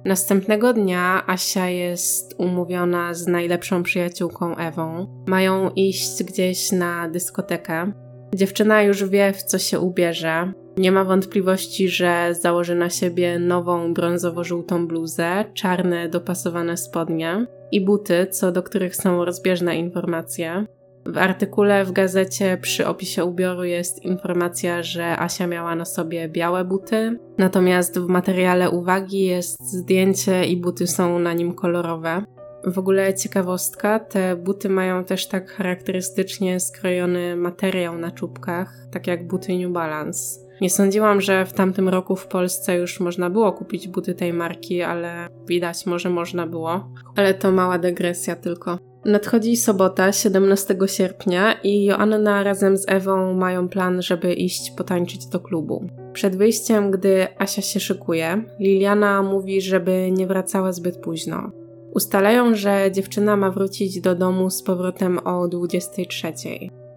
[0.04, 5.06] Następnego dnia Asia jest umówiona z najlepszą przyjaciółką Ewą.
[5.26, 7.92] Mają iść gdzieś na dyskotekę.
[8.34, 10.52] Dziewczyna już wie, w co się ubierze.
[10.76, 18.26] Nie ma wątpliwości, że założy na siebie nową brązowo-żółtą bluzę, czarne dopasowane spodnie i buty,
[18.30, 20.66] co do których są rozbieżne informacje.
[21.06, 26.64] W artykule w gazecie przy opisie ubioru jest informacja, że Asia miała na sobie białe
[26.64, 32.24] buty, natomiast w materiale uwagi jest zdjęcie i buty są na nim kolorowe.
[32.66, 39.26] W ogóle ciekawostka, te buty mają też tak charakterystycznie skrojony materiał na czubkach, tak jak
[39.26, 40.43] buty New Balance.
[40.60, 44.82] Nie sądziłam, że w tamtym roku w Polsce już można było kupić buty tej marki,
[44.82, 46.88] ale widać, może można było.
[47.16, 48.78] Ale to mała dygresja tylko.
[49.04, 55.40] Nadchodzi sobota, 17 sierpnia i Joanna razem z Ewą mają plan, żeby iść potańczyć do
[55.40, 55.88] klubu.
[56.12, 61.50] Przed wyjściem, gdy Asia się szykuje, Liliana mówi, żeby nie wracała zbyt późno.
[61.94, 66.32] Ustalają, że dziewczyna ma wrócić do domu z powrotem o 23.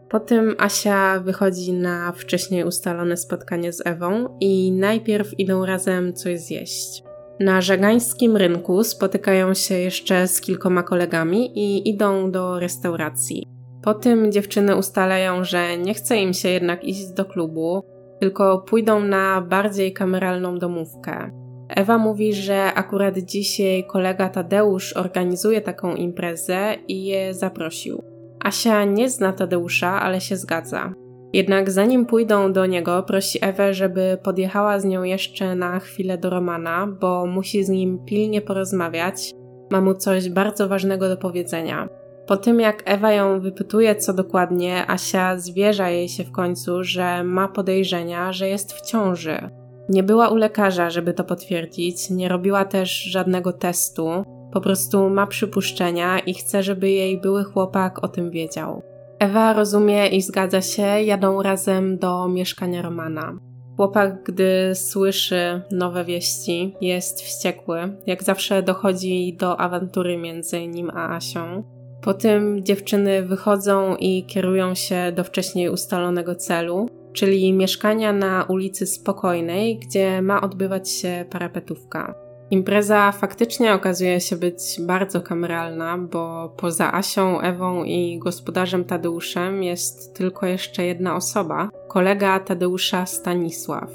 [0.10, 6.40] Po tym Asia wychodzi na wcześniej ustalone spotkanie z Ewą i najpierw idą razem coś
[6.40, 7.04] zjeść.
[7.40, 13.48] Na żegańskim rynku spotykają się jeszcze z kilkoma kolegami i idą do restauracji.
[13.84, 17.84] Po tym dziewczyny ustalają, że nie chce im się jednak iść do klubu,
[18.20, 21.32] tylko pójdą na bardziej kameralną domówkę.
[21.70, 28.17] Ewa mówi, że akurat dzisiaj kolega Tadeusz organizuje taką imprezę i je zaprosił.
[28.44, 30.94] Asia nie zna Tadeusza, ale się zgadza.
[31.34, 36.30] Jednak zanim pójdą do niego, prosi Ewę, żeby podjechała z nią jeszcze na chwilę do
[36.30, 39.32] Romana, bo musi z nim pilnie porozmawiać.
[39.72, 41.90] Ma mu coś bardzo ważnego do powiedzenia.
[42.28, 47.24] Po tym jak Ewa ją wypytuje, co dokładnie, Asia zwierza jej się w końcu, że
[47.24, 49.50] ma podejrzenia, że jest w ciąży.
[49.90, 54.24] Nie była u lekarza, żeby to potwierdzić, nie robiła też żadnego testu,
[54.58, 58.82] po prostu ma przypuszczenia i chce, żeby jej były chłopak o tym wiedział.
[59.20, 63.34] Ewa rozumie i zgadza się, jadą razem do mieszkania Romana.
[63.76, 67.98] Chłopak, gdy słyszy nowe wieści, jest wściekły.
[68.08, 71.64] Jak zawsze dochodzi do awantury między nim a Asią.
[72.02, 78.86] Po tym dziewczyny wychodzą i kierują się do wcześniej ustalonego celu, czyli mieszkania na ulicy
[78.86, 82.27] Spokojnej, gdzie ma odbywać się parapetówka.
[82.52, 90.16] Impreza faktycznie okazuje się być bardzo kameralna, bo poza Asią, Ewą i gospodarzem Tadeuszem jest
[90.16, 93.90] tylko jeszcze jedna osoba kolega Tadeusza Stanisław.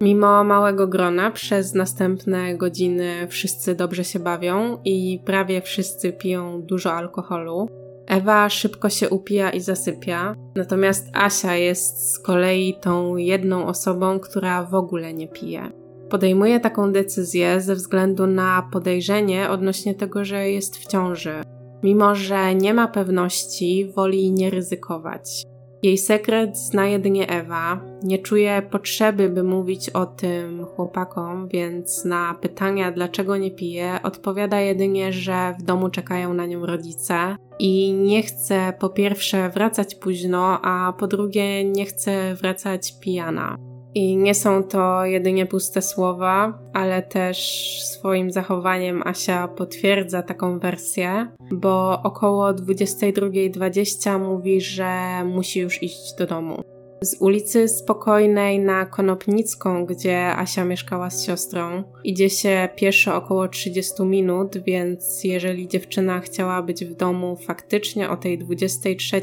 [0.00, 6.92] Mimo małego grona, przez następne godziny wszyscy dobrze się bawią i prawie wszyscy piją dużo
[6.92, 7.68] alkoholu.
[8.06, 14.64] Ewa szybko się upija i zasypia, natomiast Asia jest z kolei tą jedną osobą, która
[14.64, 15.79] w ogóle nie pije.
[16.10, 21.42] Podejmuje taką decyzję ze względu na podejrzenie odnośnie tego, że jest w ciąży.
[21.82, 25.42] Mimo, że nie ma pewności, woli nie ryzykować.
[25.82, 32.34] Jej sekret zna jedynie Ewa, nie czuje potrzeby, by mówić o tym chłopakom, więc na
[32.40, 38.22] pytania, dlaczego nie pije, odpowiada jedynie, że w domu czekają na nią rodzice i nie
[38.22, 43.69] chce po pierwsze wracać późno, a po drugie nie chce wracać pijana.
[43.94, 47.38] I nie są to jedynie puste słowa, ale też
[47.84, 56.26] swoim zachowaniem Asia potwierdza taką wersję, bo około 22.20 mówi, że musi już iść do
[56.26, 56.62] domu.
[57.02, 64.02] Z ulicy Spokojnej na Konopnicką, gdzie Asia mieszkała z siostrą, idzie się pieszo około 30
[64.02, 69.22] minut, więc jeżeli dziewczyna chciała być w domu faktycznie o tej 23,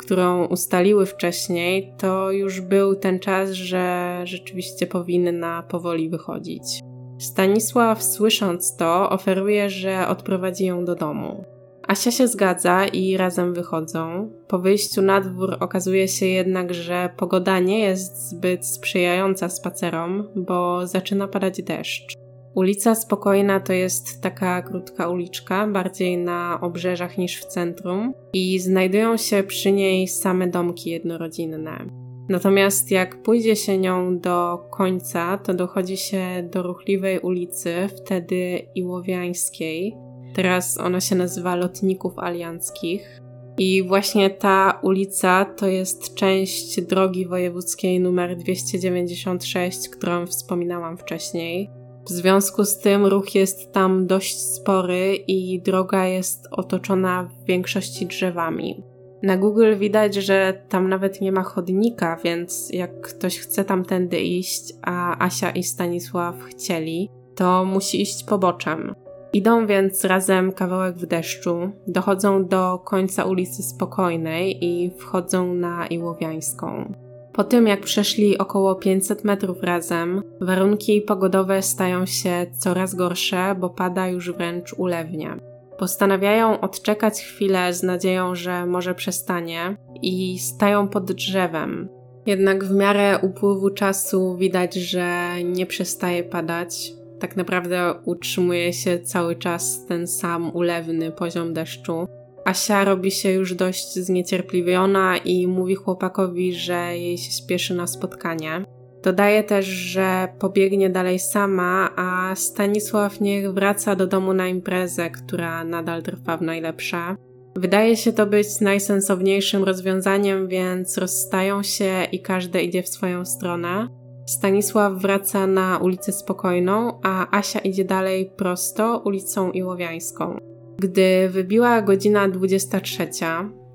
[0.00, 6.80] którą ustaliły wcześniej, to już był ten czas, że rzeczywiście powinna powoli wychodzić.
[7.18, 11.44] Stanisław, słysząc to, oferuje, że odprowadzi ją do domu.
[11.88, 14.30] Asia się zgadza i razem wychodzą.
[14.48, 20.86] Po wyjściu na dwór okazuje się jednak, że pogoda nie jest zbyt sprzyjająca spacerom, bo
[20.86, 22.14] zaczyna padać deszcz.
[22.54, 29.16] Ulica Spokojna to jest taka krótka uliczka, bardziej na obrzeżach niż w centrum, i znajdują
[29.16, 31.86] się przy niej same domki jednorodzinne.
[32.28, 39.96] Natomiast jak pójdzie się nią do końca, to dochodzi się do ruchliwej ulicy, wtedy Iłowiańskiej.
[40.34, 43.20] Teraz ona się nazywa Lotników Alianckich.
[43.58, 51.79] I właśnie ta ulica to jest część drogi wojewódzkiej numer 296, którą wspominałam wcześniej.
[52.06, 58.06] W związku z tym ruch jest tam dość spory i droga jest otoczona w większości
[58.06, 58.82] drzewami.
[59.22, 64.72] Na Google widać, że tam nawet nie ma chodnika, więc jak ktoś chce tamtędy iść,
[64.82, 68.94] a Asia i Stanisław chcieli, to musi iść poboczem.
[69.32, 76.92] Idą więc razem kawałek w deszczu, dochodzą do końca ulicy Spokojnej i wchodzą na Iłowiańską.
[77.32, 83.70] Po tym, jak przeszli około 500 metrów razem, warunki pogodowe stają się coraz gorsze, bo
[83.70, 85.36] pada już wręcz ulewnie.
[85.78, 91.88] Postanawiają odczekać chwilę z nadzieją, że może przestanie i stają pod drzewem.
[92.26, 96.92] Jednak w miarę upływu czasu widać, że nie przestaje padać.
[97.20, 102.06] Tak naprawdę utrzymuje się cały czas ten sam ulewny poziom deszczu.
[102.44, 108.64] Asia robi się już dość zniecierpliwiona i mówi chłopakowi, że jej się spieszy na spotkanie.
[109.02, 115.64] Dodaje też, że pobiegnie dalej sama, a Stanisław niech wraca do domu na imprezę, która
[115.64, 117.16] nadal trwa w najlepsze.
[117.56, 123.88] Wydaje się to być najsensowniejszym rozwiązaniem, więc rozstają się i każdy idzie w swoją stronę.
[124.26, 130.49] Stanisław wraca na ulicę Spokojną, a Asia idzie dalej prosto ulicą Iłowiańską.
[130.80, 133.08] Gdy wybiła godzina 23,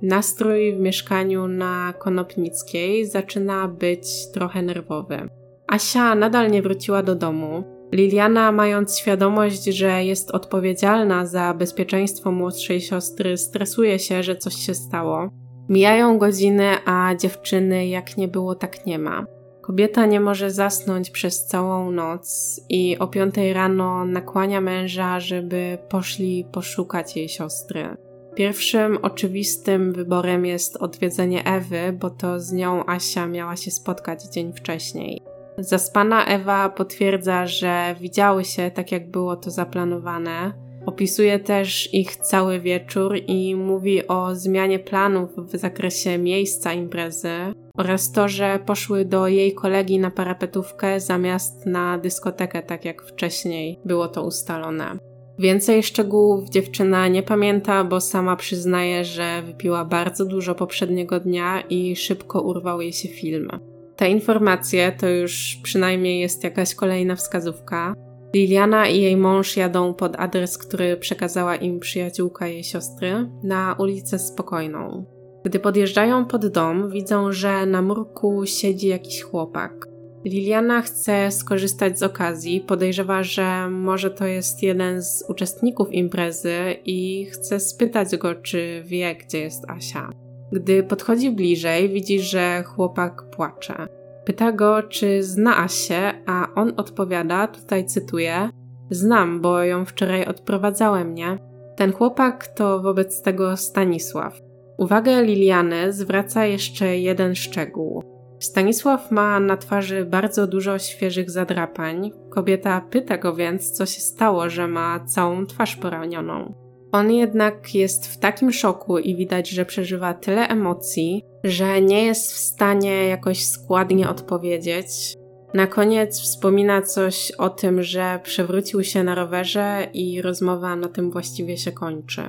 [0.02, 5.30] nastrój w mieszkaniu na Konopnickiej zaczyna być trochę nerwowy.
[5.68, 7.64] Asia nadal nie wróciła do domu.
[7.92, 14.74] Liliana, mając świadomość, że jest odpowiedzialna za bezpieczeństwo młodszej siostry, stresuje się, że coś się
[14.74, 15.30] stało.
[15.70, 19.26] Mijają godziny, a dziewczyny jak nie było, tak nie ma.
[19.66, 26.46] Kobieta nie może zasnąć przez całą noc i o piątej rano nakłania męża, żeby poszli
[26.52, 27.98] poszukać jej siostry.
[28.36, 34.54] Pierwszym oczywistym wyborem jest odwiedzenie Ewy, bo to z nią Asia miała się spotkać dzień
[34.54, 35.22] wcześniej.
[35.58, 40.65] Zaspana Ewa potwierdza, że widziały się tak, jak było to zaplanowane.
[40.86, 47.30] Opisuje też ich cały wieczór i mówi o zmianie planów w zakresie miejsca imprezy
[47.78, 53.80] oraz to, że poszły do jej kolegi na parapetówkę zamiast na dyskotekę, tak jak wcześniej
[53.86, 54.98] było to ustalone.
[55.40, 61.96] Więcej szczegółów dziewczyna nie pamięta, bo sama przyznaje, że wypiła bardzo dużo poprzedniego dnia i
[61.96, 63.50] szybko urwał jej się film.
[63.96, 68.05] Te informacje to już przynajmniej jest jakaś kolejna wskazówka.
[68.36, 74.20] Liliana i jej mąż jadą pod adres, który przekazała im przyjaciółka jej siostry, na ulicę
[74.20, 75.06] Spokojną.
[75.46, 79.88] Gdy podjeżdżają pod dom, widzą, że na murku siedzi jakiś chłopak.
[80.26, 87.26] Liliana chce skorzystać z okazji, podejrzewa, że może to jest jeden z uczestników imprezy i
[87.26, 90.10] chce spytać go, czy wie, gdzie jest Asia.
[90.52, 94.05] Gdy podchodzi bliżej, widzi, że chłopak płacze.
[94.26, 98.50] Pyta go, czy zna Asię, a on odpowiada, tutaj cytuję:
[98.90, 101.38] Znam, bo ją wczoraj odprowadzałem, nie?
[101.76, 104.42] Ten chłopak to wobec tego Stanisław.
[104.78, 108.04] Uwagę Liliany zwraca jeszcze jeden szczegół.
[108.40, 112.12] Stanisław ma na twarzy bardzo dużo świeżych zadrapań.
[112.30, 116.65] Kobieta pyta go więc, co się stało, że ma całą twarz poranioną.
[116.96, 122.32] On jednak jest w takim szoku i widać, że przeżywa tyle emocji, że nie jest
[122.32, 125.18] w stanie jakoś składnie odpowiedzieć.
[125.54, 131.12] Na koniec wspomina coś o tym, że przewrócił się na rowerze i rozmowa na tym
[131.12, 132.22] właściwie się kończy.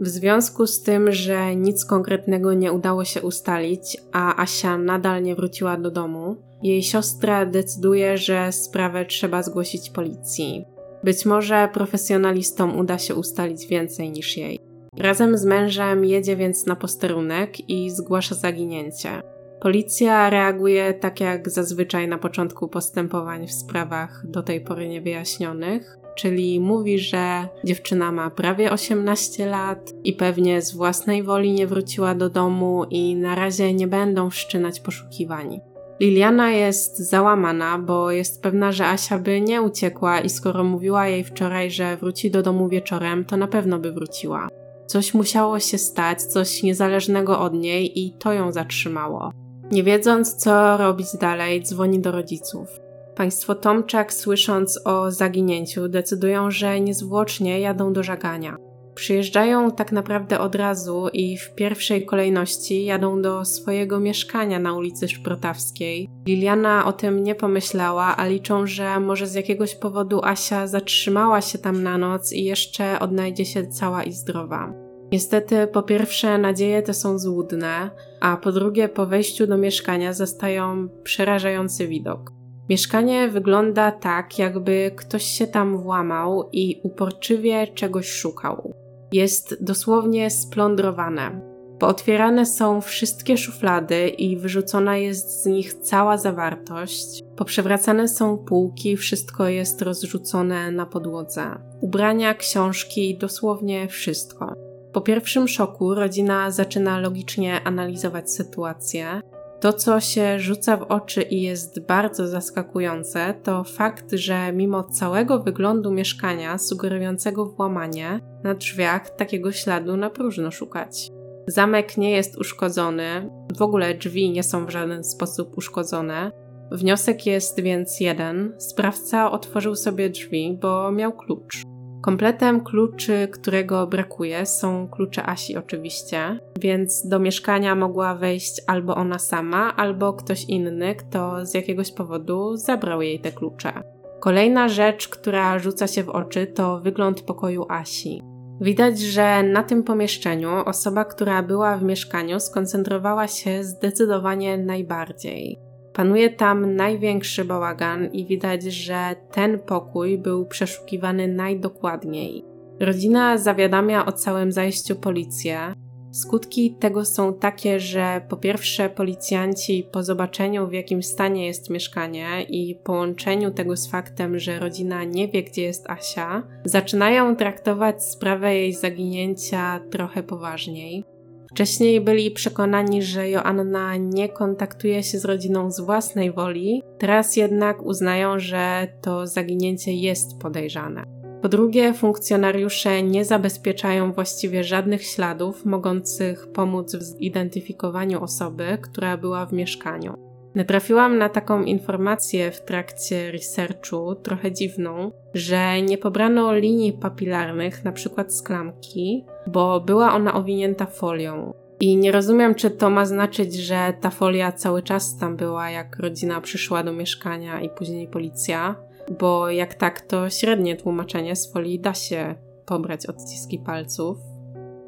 [0.00, 5.34] W związku z tym, że nic konkretnego nie udało się ustalić, a Asia nadal nie
[5.34, 10.64] wróciła do domu, jej siostra decyduje, że sprawę trzeba zgłosić policji.
[11.04, 14.58] Być może profesjonalistom uda się ustalić więcej niż jej.
[14.98, 19.22] Razem z mężem jedzie więc na posterunek i zgłasza zaginięcie.
[19.60, 26.60] Policja reaguje tak jak zazwyczaj na początku postępowań w sprawach do tej pory niewyjaśnionych, czyli
[26.60, 32.30] mówi, że dziewczyna ma prawie 18 lat i pewnie z własnej woli nie wróciła do
[32.30, 35.60] domu i na razie nie będą wszczynać poszukiwań.
[36.00, 41.24] Liliana jest załamana, bo jest pewna, że Asia by nie uciekła i skoro mówiła jej
[41.24, 44.48] wczoraj, że wróci do domu wieczorem, to na pewno by wróciła.
[44.86, 49.32] Coś musiało się stać, coś niezależnego od niej i to ją zatrzymało.
[49.70, 52.68] Nie wiedząc, co robić dalej, dzwoni do rodziców.
[53.16, 58.56] Państwo Tomczak, słysząc o zaginięciu, decydują, że niezwłocznie jadą do żagania.
[58.98, 65.08] Przyjeżdżają tak naprawdę od razu i w pierwszej kolejności jadą do swojego mieszkania na ulicy
[65.08, 66.08] Szprotawskiej.
[66.26, 71.58] Liliana o tym nie pomyślała, a liczą, że może z jakiegoś powodu Asia zatrzymała się
[71.58, 74.72] tam na noc i jeszcze odnajdzie się cała i zdrowa.
[75.12, 77.90] Niestety, po pierwsze, nadzieje te są złudne,
[78.20, 82.32] a po drugie, po wejściu do mieszkania zastają przerażający widok.
[82.68, 88.74] Mieszkanie wygląda tak, jakby ktoś się tam włamał i uporczywie czegoś szukał.
[89.12, 91.40] Jest dosłownie splądrowane.
[91.78, 97.22] Pootwierane są wszystkie szuflady i wyrzucona jest z nich cała zawartość.
[97.36, 101.58] Poprzewracane są półki, wszystko jest rozrzucone na podłodze.
[101.80, 104.54] Ubrania, książki, dosłownie wszystko.
[104.92, 109.20] Po pierwszym szoku rodzina zaczyna logicznie analizować sytuację.
[109.60, 115.38] To, co się rzuca w oczy i jest bardzo zaskakujące, to fakt, że mimo całego
[115.38, 121.08] wyglądu mieszkania sugerującego włamanie, na drzwiach takiego śladu na próżno szukać.
[121.46, 126.32] Zamek nie jest uszkodzony, w ogóle drzwi nie są w żaden sposób uszkodzone.
[126.72, 131.62] Wniosek jest więc jeden: sprawca otworzył sobie drzwi, bo miał klucz.
[132.00, 139.18] Kompletem kluczy, którego brakuje, są klucze Asi oczywiście, więc do mieszkania mogła wejść albo ona
[139.18, 143.72] sama, albo ktoś inny, kto z jakiegoś powodu zabrał jej te klucze.
[144.20, 148.22] Kolejna rzecz, która rzuca się w oczy, to wygląd pokoju Asi.
[148.60, 155.67] Widać, że na tym pomieszczeniu osoba, która była w mieszkaniu, skoncentrowała się zdecydowanie najbardziej.
[155.92, 162.44] Panuje tam największy bałagan i widać, że ten pokój był przeszukiwany najdokładniej.
[162.80, 165.74] Rodzina zawiadamia o całym zajściu policję.
[166.12, 172.42] Skutki tego są takie, że po pierwsze policjanci po zobaczeniu w jakim stanie jest mieszkanie
[172.42, 178.54] i połączeniu tego z faktem, że rodzina nie wie gdzie jest Asia, zaczynają traktować sprawę
[178.54, 181.04] jej zaginięcia trochę poważniej.
[181.50, 187.82] Wcześniej byli przekonani, że Joanna nie kontaktuje się z rodziną z własnej woli, teraz jednak
[187.82, 191.18] uznają, że to zaginięcie jest podejrzane.
[191.42, 199.46] Po drugie, funkcjonariusze nie zabezpieczają właściwie żadnych śladów mogących pomóc w zidentyfikowaniu osoby, która była
[199.46, 200.27] w mieszkaniu.
[200.58, 207.92] Natrafiłam na taką informację w trakcie researchu, trochę dziwną, że nie pobrano linii papilarnych, na
[207.92, 211.54] przykład z klamki, bo była ona owinięta folią.
[211.80, 215.98] I nie rozumiem, czy to ma znaczyć, że ta folia cały czas tam była, jak
[215.98, 218.74] rodzina przyszła do mieszkania i później policja,
[219.20, 222.34] bo jak tak, to średnie tłumaczenie z folii da się
[222.66, 224.37] pobrać odciski palców.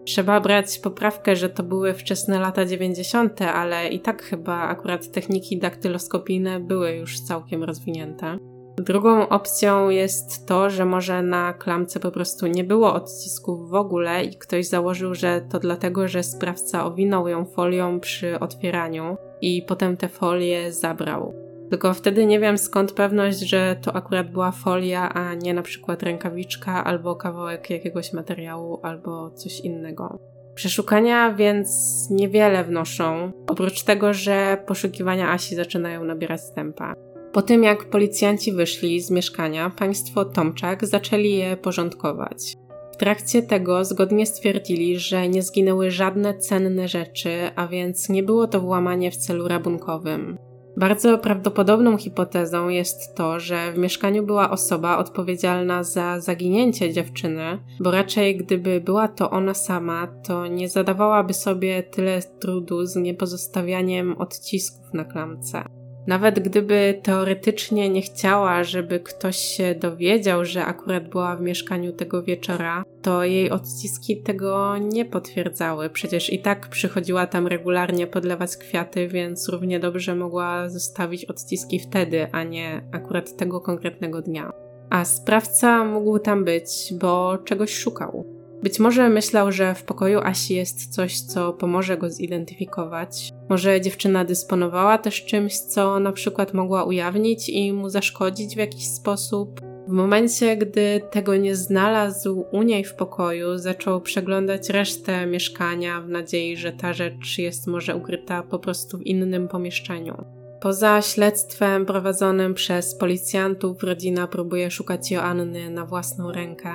[0.05, 5.59] Trzeba brać poprawkę, że to były wczesne lata 90., ale i tak chyba akurat techniki
[5.59, 8.39] daktyloskopijne były już całkiem rozwinięte.
[8.77, 14.25] Drugą opcją jest to, że może na klamce po prostu nie było odcisków w ogóle
[14.25, 19.97] i ktoś założył, że to dlatego, że sprawca owinął ją folią przy otwieraniu i potem
[19.97, 21.50] te folie zabrał.
[21.71, 26.03] Tylko wtedy nie wiem skąd pewność, że to akurat była folia, a nie na przykład
[26.03, 30.19] rękawiczka albo kawałek jakiegoś materiału albo coś innego.
[30.55, 31.69] Przeszukania więc
[32.11, 36.95] niewiele wnoszą, oprócz tego, że poszukiwania Asi zaczynają nabierać tempa.
[37.33, 42.57] Po tym jak policjanci wyszli z mieszkania, państwo Tomczak zaczęli je porządkować.
[42.93, 48.47] W trakcie tego zgodnie stwierdzili, że nie zginęły żadne cenne rzeczy, a więc nie było
[48.47, 50.50] to włamanie w celu rabunkowym.
[50.77, 57.91] Bardzo prawdopodobną hipotezą jest to, że w mieszkaniu była osoba odpowiedzialna za zaginięcie dziewczyny, bo
[57.91, 64.95] raczej gdyby była to ona sama, to nie zadawałaby sobie tyle trudu z niepozostawianiem odcisków
[64.95, 65.65] na klamce.
[66.07, 72.23] Nawet gdyby teoretycznie nie chciała, żeby ktoś się dowiedział, że akurat była w mieszkaniu tego
[72.23, 75.91] wieczora, to jej odciski tego nie potwierdzały.
[75.91, 82.27] Przecież i tak przychodziła tam regularnie podlewać kwiaty, więc równie dobrze mogła zostawić odciski wtedy,
[82.33, 84.53] a nie akurat tego konkretnego dnia.
[84.91, 88.41] A sprawca mógł tam być, bo czegoś szukał.
[88.63, 93.31] Być może myślał, że w pokoju Asi jest coś, co pomoże go zidentyfikować.
[93.49, 98.89] Może dziewczyna dysponowała też czymś, co na przykład mogła ujawnić i mu zaszkodzić w jakiś
[98.89, 99.70] sposób.
[99.91, 106.09] W momencie, gdy tego nie znalazł u niej w pokoju, zaczął przeglądać resztę mieszkania w
[106.09, 110.25] nadziei, że ta rzecz jest może ukryta po prostu w innym pomieszczeniu.
[110.61, 116.73] Poza śledztwem prowadzonym przez policjantów, rodzina próbuje szukać Joanny na własną rękę.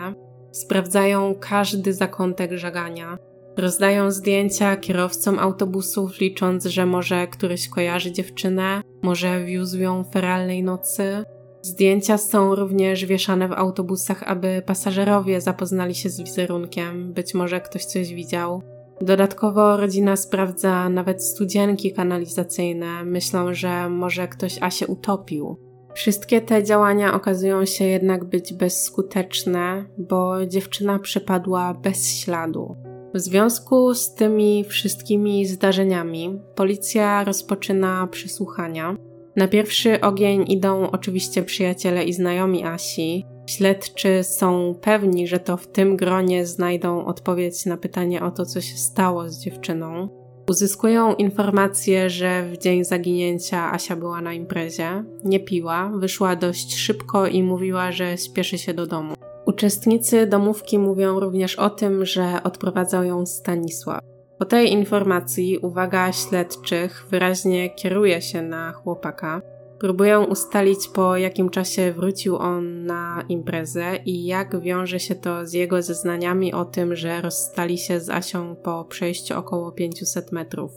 [0.51, 3.18] Sprawdzają każdy zakątek żagania.
[3.57, 11.26] Rozdają zdjęcia kierowcom autobusów, licząc, że może któryś kojarzy dziewczynę, może wiózł ją feralnej nocy.
[11.66, 17.86] Zdjęcia są również wieszane w autobusach, aby pasażerowie zapoznali się z wizerunkiem, być może ktoś
[17.86, 18.61] coś widział.
[19.01, 25.57] Dodatkowo rodzina sprawdza nawet studzienki kanalizacyjne, myślą, że może ktoś Asię utopił.
[25.93, 32.76] Wszystkie te działania okazują się jednak być bezskuteczne, bo dziewczyna przepadła bez śladu.
[33.13, 38.95] W związku z tymi wszystkimi zdarzeniami, policja rozpoczyna przesłuchania.
[39.36, 43.26] Na pierwszy ogień idą oczywiście przyjaciele i znajomi Asi.
[43.50, 48.62] Śledczy są pewni, że to w tym gronie znajdą odpowiedź na pytanie o to, co
[48.62, 50.10] się stało z dziewczyną.
[50.50, 57.28] Uzyskują informację, że w dzień zaginięcia Asia była na imprezie, nie piła, wyszła dość szybko
[57.28, 59.14] i mówiła, że śpieszy się do domu.
[59.46, 64.14] Uczestnicy domówki mówią również o tym, że odprowadzał ją Stanisław.
[64.38, 69.42] Po tej informacji uwaga śledczych wyraźnie kieruje się na chłopaka.
[69.80, 75.54] Próbują ustalić, po jakim czasie wrócił on na imprezę i jak wiąże się to z
[75.54, 80.72] jego zeznaniami o tym, że rozstali się z Asią po przejściu około 500 metrów.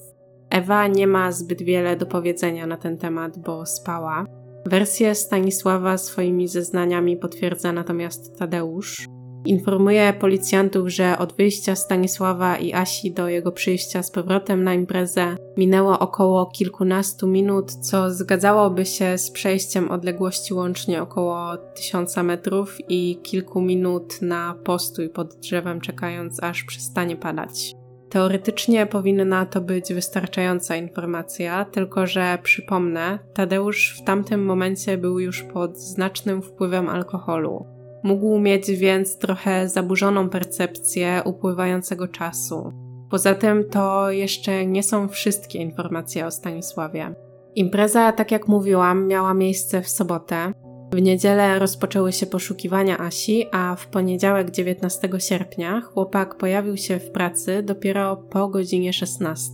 [0.50, 4.24] Ewa nie ma zbyt wiele do powiedzenia na ten temat, bo spała.
[4.66, 9.17] Wersję Stanisława swoimi zeznaniami potwierdza natomiast Tadeusz.
[9.48, 15.36] Informuje policjantów, że od wyjścia Stanisława i Asi do jego przyjścia z powrotem na imprezę
[15.56, 23.20] minęło około kilkunastu minut, co zgadzałoby się z przejściem odległości łącznie około tysiąca metrów i
[23.22, 27.74] kilku minut na postój pod drzewem, czekając aż przestanie padać.
[28.10, 35.42] Teoretycznie powinna to być wystarczająca informacja, tylko że przypomnę, Tadeusz w tamtym momencie był już
[35.42, 37.77] pod znacznym wpływem alkoholu.
[38.02, 42.72] Mógł mieć więc trochę zaburzoną percepcję upływającego czasu.
[43.10, 47.14] Poza tym to jeszcze nie są wszystkie informacje o Stanisławie.
[47.54, 50.52] Impreza, tak jak mówiłam, miała miejsce w sobotę.
[50.92, 57.10] W niedzielę rozpoczęły się poszukiwania Asi, a w poniedziałek 19 sierpnia chłopak pojawił się w
[57.10, 59.52] pracy dopiero po godzinie 16.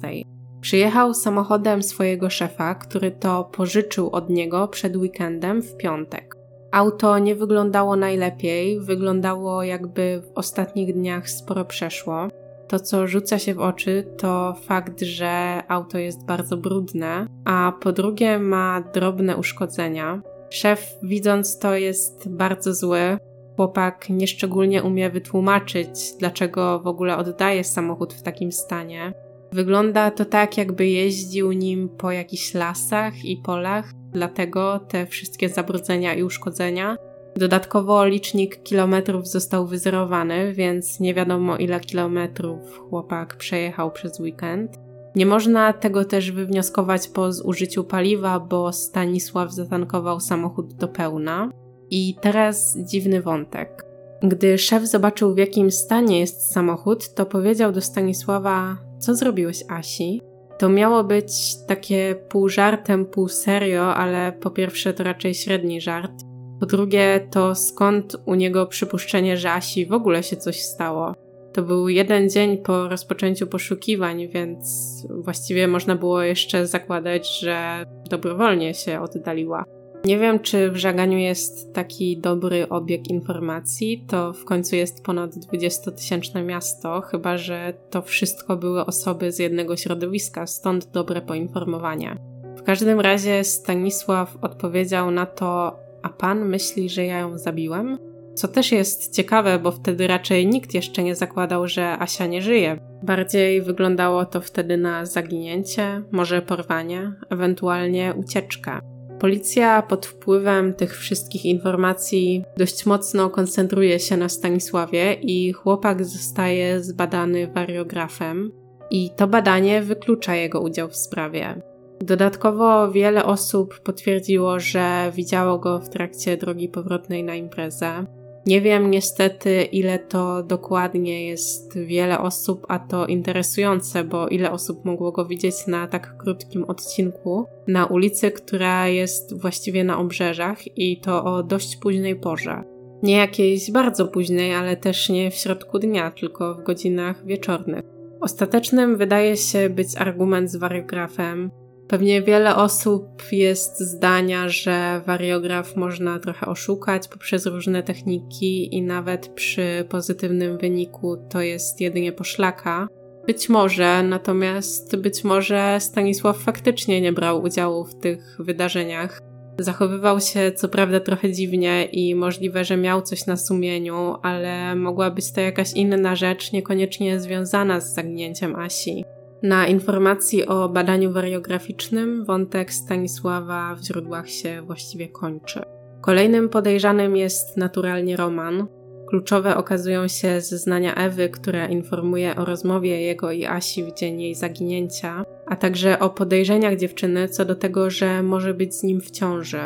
[0.61, 6.44] Przyjechał samochodem swojego szefa, który to pożyczył od niego przed weekendem w piątek.
[6.75, 12.29] Auto nie wyglądało najlepiej, wyglądało jakby w ostatnich dniach sporo przeszło.
[12.68, 17.93] To, co rzuca się w oczy, to fakt, że auto jest bardzo brudne, a po
[17.93, 20.22] drugie ma drobne uszkodzenia.
[20.51, 23.18] Szef, widząc to, jest bardzo zły.
[23.57, 29.12] Chłopak nieszczególnie umie wytłumaczyć, dlaczego w ogóle oddaje samochód w takim stanie.
[29.53, 36.15] Wygląda to tak, jakby jeździł nim po jakichś lasach i polach, dlatego te wszystkie zabrudzenia
[36.15, 36.97] i uszkodzenia.
[37.37, 44.79] Dodatkowo licznik kilometrów został wyzerowany, więc nie wiadomo ile kilometrów chłopak przejechał przez weekend.
[45.17, 51.51] Nie można tego też wywnioskować po zużyciu paliwa, bo Stanisław zatankował samochód do pełna.
[51.91, 53.85] I teraz dziwny wątek.
[54.23, 60.23] Gdy szef zobaczył, w jakim stanie jest samochód, to powiedział do Stanisława: Co zrobiłeś, Asi?
[60.59, 61.33] To miało być
[61.67, 66.13] takie pół żartem, pół serio, ale po pierwsze to raczej średni żart.
[66.61, 71.15] Po drugie, to skąd u niego przypuszczenie, że Asi w ogóle się coś stało?
[71.53, 74.67] To był jeden dzień po rozpoczęciu poszukiwań, więc
[75.11, 79.65] właściwie można było jeszcze zakładać, że dobrowolnie się oddaliła.
[80.05, 84.05] Nie wiem, czy w żaganiu jest taki dobry obieg informacji.
[84.09, 89.77] To w końcu jest ponad 20-tysięczne miasto, chyba że to wszystko były osoby z jednego
[89.77, 92.17] środowiska, stąd dobre poinformowanie.
[92.57, 97.99] W każdym razie Stanisław odpowiedział na to: A pan myśli, że ja ją zabiłem?
[98.35, 102.79] Co też jest ciekawe, bo wtedy raczej nikt jeszcze nie zakładał, że Asia nie żyje.
[103.03, 108.94] Bardziej wyglądało to wtedy na zaginięcie, może porwanie, ewentualnie ucieczkę.
[109.25, 116.81] Policja pod wpływem tych wszystkich informacji dość mocno koncentruje się na Stanisławie i chłopak zostaje
[116.81, 118.53] zbadany wariografem
[118.91, 121.62] i to badanie wyklucza jego udział w sprawie.
[122.01, 128.07] Dodatkowo wiele osób potwierdziło, że widziało go w trakcie drogi powrotnej na imprezę.
[128.47, 134.85] Nie wiem niestety, ile to dokładnie jest wiele osób, a to interesujące, bo ile osób
[134.85, 141.01] mogło go widzieć na tak krótkim odcinku na ulicy, która jest właściwie na obrzeżach i
[141.01, 142.65] to o dość późnej porze.
[143.03, 147.85] Nie jakiejś bardzo późnej, ale też nie w środku dnia, tylko w godzinach wieczornych.
[148.21, 151.51] Ostatecznym wydaje się być argument z wariografem,
[151.89, 159.28] Pewnie wiele osób jest zdania, że wariograf można trochę oszukać poprzez różne techniki i nawet
[159.28, 162.89] przy pozytywnym wyniku to jest jedynie poszlaka.
[163.26, 169.20] Być może, natomiast być może Stanisław faktycznie nie brał udziału w tych wydarzeniach.
[169.59, 175.11] Zachowywał się co prawda trochę dziwnie i możliwe, że miał coś na sumieniu, ale mogła
[175.11, 179.05] być to jakaś inna rzecz, niekoniecznie związana z zaginięciem Asi.
[179.45, 185.63] Na informacji o badaniu wariograficznym wątek Stanisława w źródłach się właściwie kończy.
[186.01, 188.67] Kolejnym podejrzanym jest naturalnie Roman.
[189.09, 194.35] Kluczowe okazują się zeznania Ewy, która informuje o rozmowie jego i Asi w dzień jej
[194.35, 199.11] zaginięcia, a także o podejrzeniach dziewczyny co do tego, że może być z nim w
[199.11, 199.61] ciąży.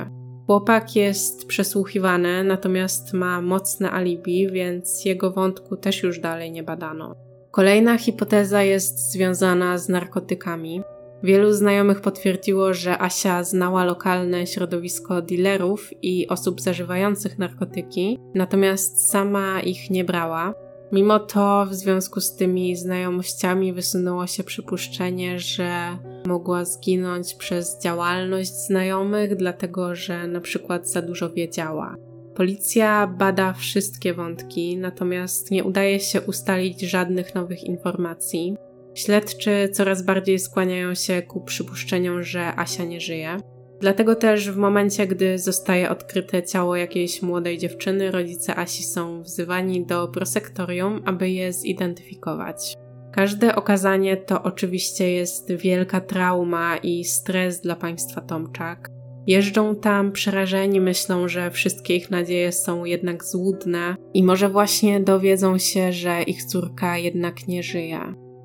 [0.47, 7.28] Chłopak jest przesłuchiwany, natomiast ma mocne alibi, więc jego wątku też już dalej nie badano.
[7.59, 10.83] Kolejna hipoteza jest związana z narkotykami.
[11.23, 19.61] Wielu znajomych potwierdziło, że Asia znała lokalne środowisko dealerów i osób zażywających narkotyki, natomiast sama
[19.61, 20.55] ich nie brała.
[20.93, 28.55] Mimo to, w związku z tymi znajomościami, wysunęło się przypuszczenie, że mogła zginąć przez działalność
[28.55, 31.97] znajomych, dlatego że na przykład za dużo wiedziała.
[32.39, 38.57] Policja bada wszystkie wątki, natomiast nie udaje się ustalić żadnych nowych informacji.
[38.95, 43.37] Śledczy coraz bardziej skłaniają się ku przypuszczeniom, że Asia nie żyje.
[43.81, 49.87] Dlatego też w momencie, gdy zostaje odkryte ciało jakiejś młodej dziewczyny, rodzice Asi są wzywani
[49.87, 52.75] do prosektorium, aby je zidentyfikować.
[53.13, 58.98] Każde okazanie to oczywiście jest wielka trauma i stres dla państwa Tomczak.
[59.29, 65.59] Jeżdżą tam przerażeni, myślą, że wszystkie ich nadzieje są jednak złudne i może właśnie dowiedzą
[65.59, 68.01] się, że ich córka jednak nie żyje.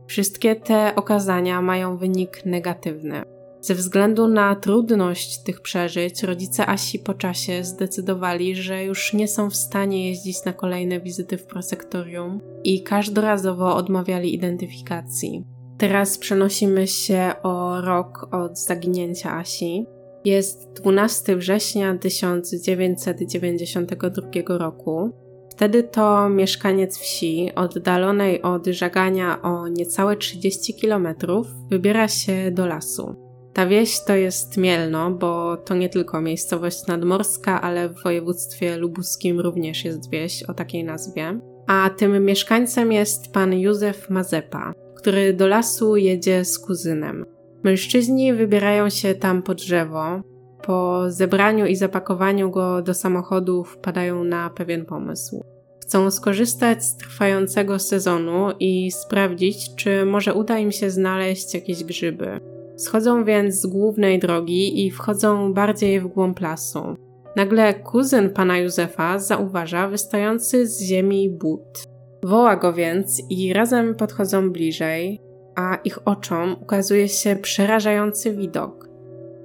[0.08, 3.24] Wszystkie te okazania mają wynik negatywny.
[3.62, 9.50] Ze względu na trudność tych przeżyć, rodzice Asi po czasie zdecydowali, że już nie są
[9.50, 15.44] w stanie jeździć na kolejne wizyty w prosektorium i każdorazowo odmawiali identyfikacji.
[15.78, 19.86] Teraz przenosimy się o rok od zaginięcia Asi.
[20.26, 25.12] Jest 12 września 1992 roku.
[25.52, 31.08] Wtedy to mieszkaniec wsi, oddalonej od żagania o niecałe 30 km,
[31.70, 33.16] wybiera się do lasu.
[33.54, 39.40] Ta wieś to jest Mielno, bo to nie tylko miejscowość nadmorska, ale w województwie lubuskim
[39.40, 41.40] również jest wieś o takiej nazwie.
[41.68, 47.26] A tym mieszkańcem jest pan Józef Mazepa, który do lasu jedzie z kuzynem.
[47.64, 50.22] Mężczyźni wybierają się tam po drzewo.
[50.64, 55.44] Po zebraniu i zapakowaniu go do samochodu wpadają na pewien pomysł.
[55.82, 62.40] Chcą skorzystać z trwającego sezonu i sprawdzić, czy może uda im się znaleźć jakieś grzyby.
[62.78, 66.96] Schodzą więc z głównej drogi i wchodzą bardziej w głąb lasu.
[67.36, 71.84] Nagle kuzyn pana Józefa zauważa wystający z ziemi but.
[72.24, 75.22] Woła go więc i razem podchodzą bliżej,
[75.56, 78.90] a ich oczom ukazuje się przerażający widok.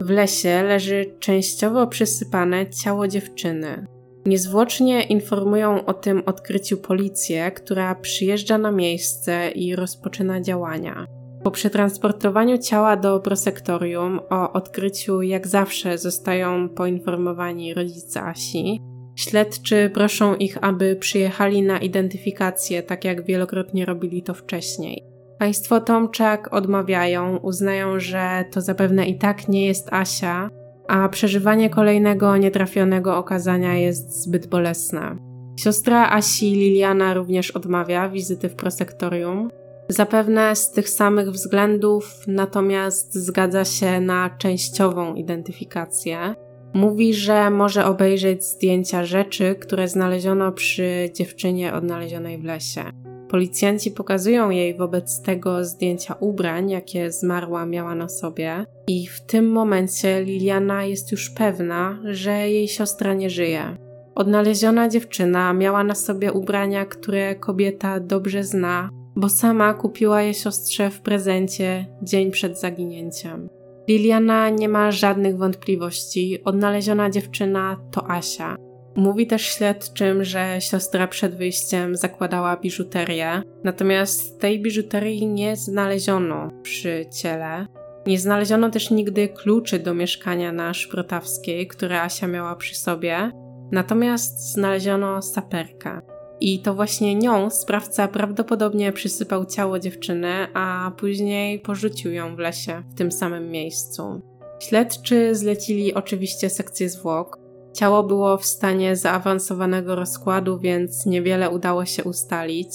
[0.00, 3.86] W lesie leży częściowo przysypane ciało dziewczyny.
[4.26, 11.06] Niezwłocznie informują o tym odkryciu policję, która przyjeżdża na miejsce i rozpoczyna działania.
[11.44, 18.80] Po przetransportowaniu ciała do prosektorium o odkryciu jak zawsze zostają poinformowani rodzice Asi.
[19.16, 25.07] Śledczy proszą ich, aby przyjechali na identyfikację, tak jak wielokrotnie robili to wcześniej.
[25.38, 30.50] Państwo Tomczak odmawiają, uznają, że to zapewne i tak nie jest Asia,
[30.88, 35.16] a przeżywanie kolejnego nietrafionego okazania jest zbyt bolesne.
[35.58, 39.50] Siostra Asi Liliana również odmawia wizyty w prosektorium.
[39.88, 46.34] Zapewne z tych samych względów, natomiast zgadza się na częściową identyfikację.
[46.74, 53.07] Mówi, że może obejrzeć zdjęcia rzeczy, które znaleziono przy dziewczynie odnalezionej w lesie.
[53.28, 59.50] Policjanci pokazują jej wobec tego zdjęcia ubrań, jakie zmarła miała na sobie, i w tym
[59.50, 63.76] momencie Liliana jest już pewna, że jej siostra nie żyje.
[64.14, 70.90] Odnaleziona dziewczyna miała na sobie ubrania, które kobieta dobrze zna, bo sama kupiła je siostrze
[70.90, 73.48] w prezencie dzień przed zaginięciem.
[73.88, 78.67] Liliana nie ma żadnych wątpliwości, odnaleziona dziewczyna to Asia.
[78.98, 87.06] Mówi też śledczym, że siostra przed wyjściem zakładała biżuterię, natomiast tej biżuterii nie znaleziono przy
[87.12, 87.66] ciele.
[88.06, 93.30] Nie znaleziono też nigdy kluczy do mieszkania na Szprotawskiej, które Asia miała przy sobie,
[93.72, 96.00] natomiast znaleziono saperkę.
[96.40, 102.82] I to właśnie nią sprawca prawdopodobnie przysypał ciało dziewczyny, a później porzucił ją w lesie
[102.90, 104.20] w tym samym miejscu.
[104.60, 107.47] Śledczy zlecili oczywiście sekcję zwłok.
[107.78, 112.70] Ciało było w stanie zaawansowanego rozkładu, więc niewiele udało się ustalić.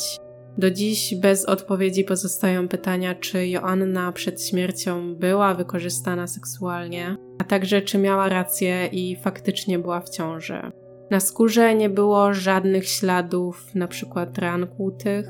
[0.57, 7.81] Do dziś bez odpowiedzi pozostają pytania, czy Joanna przed śmiercią była wykorzystana seksualnie, a także
[7.81, 10.71] czy miała rację i faktycznie była w ciąży.
[11.11, 14.27] Na skórze nie było żadnych śladów, np.
[14.37, 15.27] ran kłutych.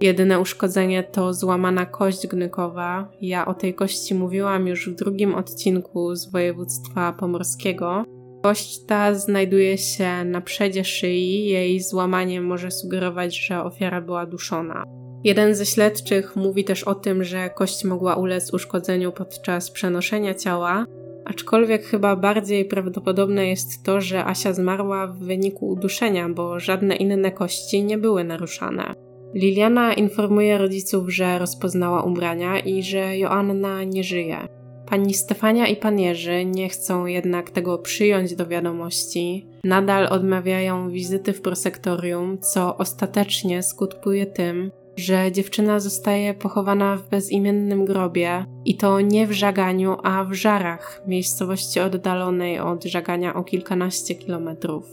[0.00, 3.08] Jedyne uszkodzenie to złamana kość gnykowa.
[3.20, 8.15] Ja o tej kości mówiłam już w drugim odcinku z województwa pomorskiego.
[8.46, 14.84] Kość ta znajduje się na przedzie szyi, jej złamanie może sugerować, że ofiara była duszona.
[15.24, 20.86] Jeden ze śledczych mówi też o tym, że kość mogła ulec uszkodzeniu podczas przenoszenia ciała,
[21.24, 27.32] Aczkolwiek chyba bardziej prawdopodobne jest to, że Asia zmarła w wyniku uduszenia, bo żadne inne
[27.32, 28.94] kości nie były naruszane.
[29.34, 34.55] Liliana informuje rodziców, że rozpoznała ubrania i że Joanna nie żyje.
[34.86, 39.46] Pani Stefania i pan Jerzy nie chcą jednak tego przyjąć do wiadomości.
[39.64, 47.84] Nadal odmawiają wizyty w prosektorium, co ostatecznie skutkuje tym, że dziewczyna zostaje pochowana w bezimiennym
[47.84, 54.14] grobie i to nie w Żaganiu, a w Żarach, miejscowości oddalonej od Żagania o kilkanaście
[54.14, 54.84] kilometrów.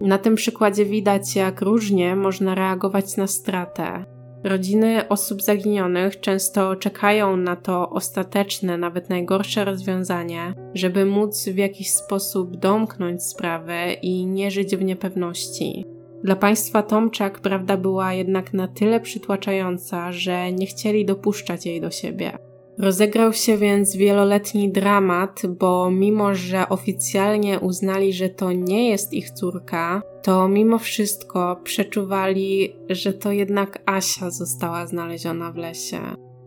[0.00, 4.04] Na tym przykładzie widać, jak różnie można reagować na stratę.
[4.44, 11.92] Rodziny osób zaginionych często czekają na to ostateczne, nawet najgorsze rozwiązanie, żeby móc w jakiś
[11.92, 15.84] sposób domknąć sprawę i nie żyć w niepewności.
[16.24, 21.90] Dla państwa Tomczak prawda była jednak na tyle przytłaczająca, że nie chcieli dopuszczać jej do
[21.90, 22.49] siebie.
[22.80, 29.30] Rozegrał się więc wieloletni dramat, bo mimo, że oficjalnie uznali, że to nie jest ich
[29.30, 36.00] córka, to mimo wszystko przeczuwali, że to jednak Asia została znaleziona w lesie.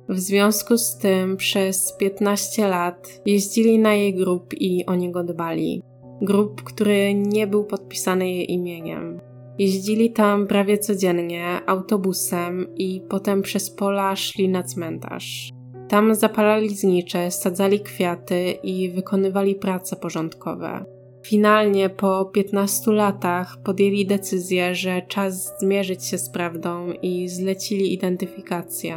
[0.09, 5.81] W związku z tym przez 15 lat jeździli na jej grób i o niego dbali.
[6.21, 9.19] Grób, który nie był podpisany jej imieniem.
[9.59, 15.53] Jeździli tam prawie codziennie autobusem i potem przez pola szli na cmentarz.
[15.93, 20.85] Tam zapalali znicze, sadzali kwiaty i wykonywali prace porządkowe.
[21.25, 28.95] Finalnie po 15 latach podjęli decyzję, że czas zmierzyć się z prawdą i zlecili identyfikację.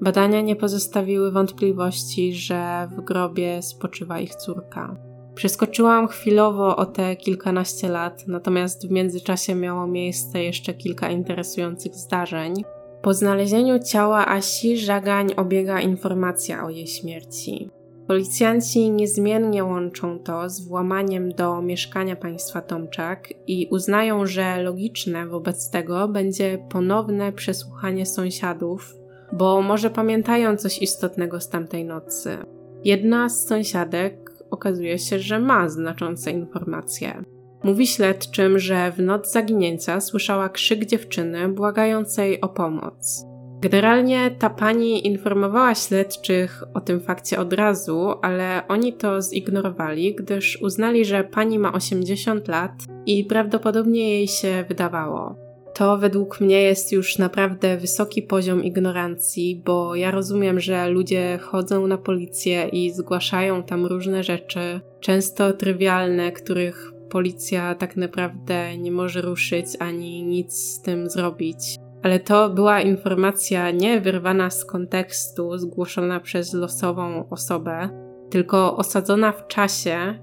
[0.00, 4.96] Badania nie pozostawiły wątpliwości, że w grobie spoczywa ich córka.
[5.34, 12.64] Przeskoczyłam chwilowo o te kilkanaście lat, natomiast w międzyczasie miało miejsce jeszcze kilka interesujących zdarzeń.
[13.04, 17.70] Po znalezieniu ciała Asi Żagań obiega informacja o jej śmierci.
[18.06, 25.70] Policjanci niezmiennie łączą to z włamaniem do mieszkania państwa Tomczak i uznają, że logiczne wobec
[25.70, 28.94] tego będzie ponowne przesłuchanie sąsiadów,
[29.32, 32.38] bo może pamiętają coś istotnego z tamtej nocy.
[32.84, 37.33] Jedna z sąsiadek okazuje się, że ma znaczące informacje.
[37.64, 43.24] Mówi śledczym, że w noc zaginięcia słyszała krzyk dziewczyny błagającej o pomoc.
[43.60, 50.62] Generalnie ta pani informowała śledczych o tym fakcie od razu, ale oni to zignorowali, gdyż
[50.62, 52.72] uznali, że pani ma 80 lat
[53.06, 55.36] i prawdopodobnie jej się wydawało.
[55.74, 61.86] To według mnie jest już naprawdę wysoki poziom ignorancji, bo ja rozumiem, że ludzie chodzą
[61.86, 69.20] na policję i zgłaszają tam różne rzeczy, często trywialne, których policja tak naprawdę nie może
[69.22, 71.76] ruszyć ani nic z tym zrobić.
[72.02, 77.88] Ale to była informacja nie wyrwana z kontekstu, zgłoszona przez losową osobę,
[78.30, 80.18] tylko osadzona w czasie,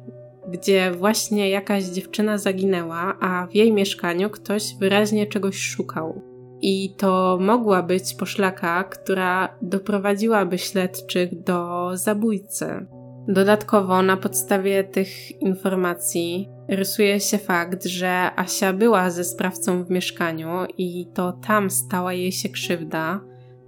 [0.48, 6.22] gdzie właśnie jakaś dziewczyna zaginęła, a w jej mieszkaniu ktoś wyraźnie czegoś szukał.
[6.62, 12.86] I to mogła być poszlaka, która doprowadziłaby śledczych do zabójcy.
[13.28, 20.50] Dodatkowo, na podstawie tych informacji, rysuje się fakt, że Asia była ze sprawcą w mieszkaniu
[20.78, 23.22] i to tam stała jej się krzywda,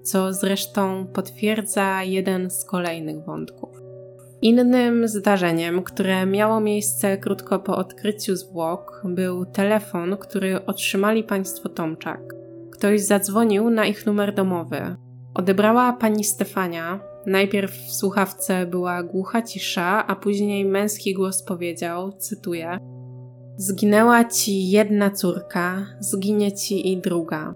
[0.04, 3.70] co zresztą potwierdza jeden z kolejnych wątków.
[4.42, 12.22] Innym zdarzeniem, które miało miejsce krótko po odkryciu zwłok, był telefon, który otrzymali państwo Tomczak.
[12.72, 14.96] Ktoś zadzwonił na ich numer domowy.
[15.34, 17.00] Odebrała pani Stefania.
[17.26, 22.78] Najpierw w słuchawce była głucha cisza, a później męski głos powiedział, cytuję:
[23.58, 27.56] Zginęła ci jedna córka, zginie ci i druga.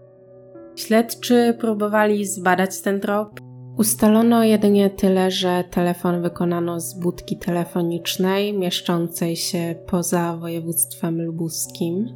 [0.75, 3.39] Śledczy próbowali zbadać ten trop,
[3.77, 12.07] Ustalono jedynie tyle, że telefon wykonano z budki telefonicznej mieszczącej się poza województwem lubuskim.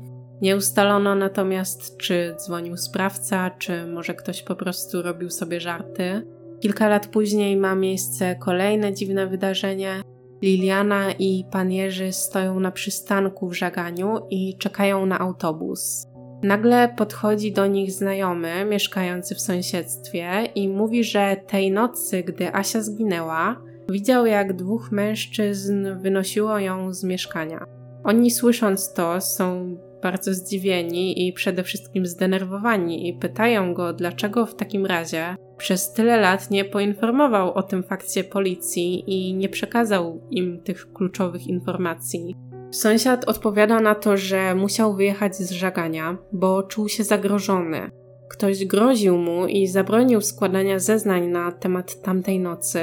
[0.42, 6.28] Nie ustalono natomiast, czy dzwonił sprawca, czy może ktoś po prostu robił sobie żarty.
[6.60, 10.02] Kilka lat później ma miejsce kolejne dziwne wydarzenie.
[10.42, 16.08] Liliana i pan Jerzy stoją na przystanku w żaganiu i czekają na autobus.
[16.44, 22.82] Nagle podchodzi do nich znajomy mieszkający w sąsiedztwie i mówi, że tej nocy, gdy Asia
[22.82, 27.66] zginęła, widział jak dwóch mężczyzn wynosiło ją z mieszkania.
[28.04, 34.56] Oni słysząc to są bardzo zdziwieni i przede wszystkim zdenerwowani i pytają go, dlaczego w
[34.56, 40.62] takim razie przez tyle lat nie poinformował o tym fakcie policji i nie przekazał im
[40.64, 42.36] tych kluczowych informacji.
[42.72, 47.91] Sąsiad odpowiada na to, że musiał wyjechać z żagania, bo czuł się zagrożony.
[48.30, 52.80] Ktoś groził mu i zabronił składania zeznań na temat tamtej nocy,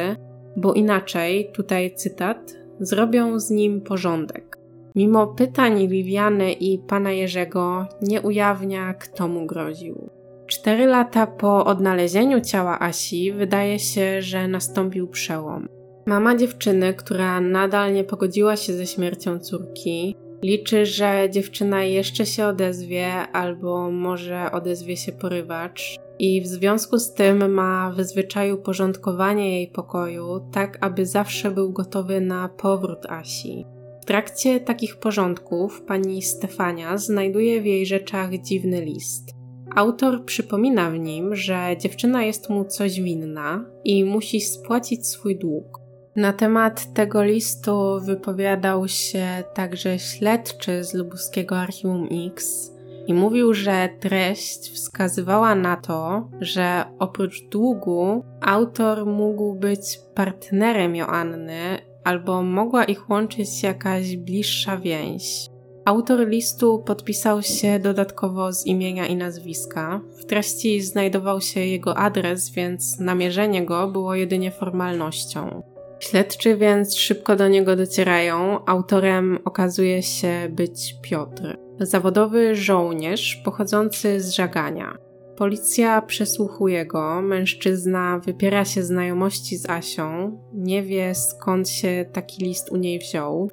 [0.56, 4.57] bo inaczej, tutaj cytat, zrobią z nim porządek.
[4.95, 10.11] Mimo pytań Viviany i pana Jerzego nie ujawnia, kto mu groził.
[10.47, 15.68] Cztery lata po odnalezieniu ciała Asi wydaje się, że nastąpił przełom.
[16.07, 22.47] Mama dziewczyny, która nadal nie pogodziła się ze śmiercią córki, liczy, że dziewczyna jeszcze się
[22.47, 29.53] odezwie, albo może odezwie się porywacz, i w związku z tym ma w zwyczaju porządkowanie
[29.53, 33.66] jej pokoju, tak aby zawsze był gotowy na powrót Asi.
[34.09, 39.30] Trakcie takich porządków pani Stefania znajduje w jej rzeczach dziwny list.
[39.74, 45.80] Autor przypomina w nim, że dziewczyna jest mu coś winna i musi spłacić swój dług.
[46.16, 52.70] Na temat tego listu wypowiadał się także śledczy z lubuskiego Archiwum X
[53.06, 61.88] i mówił, że treść wskazywała na to, że oprócz długu autor mógł być partnerem Joanny
[62.09, 65.46] albo mogła ich łączyć jakaś bliższa więź.
[65.84, 70.00] Autor listu podpisał się dodatkowo z imienia i nazwiska.
[70.20, 75.62] W treści znajdował się jego adres, więc namierzenie go było jedynie formalnością.
[76.00, 78.64] Śledczy więc szybko do niego docierają.
[78.66, 85.07] Autorem okazuje się być Piotr, zawodowy żołnierz pochodzący z żagania.
[85.39, 92.72] Policja przesłuchuje go, mężczyzna wypiera się znajomości z Asią, nie wie skąd się taki list
[92.72, 93.51] u niej wziął.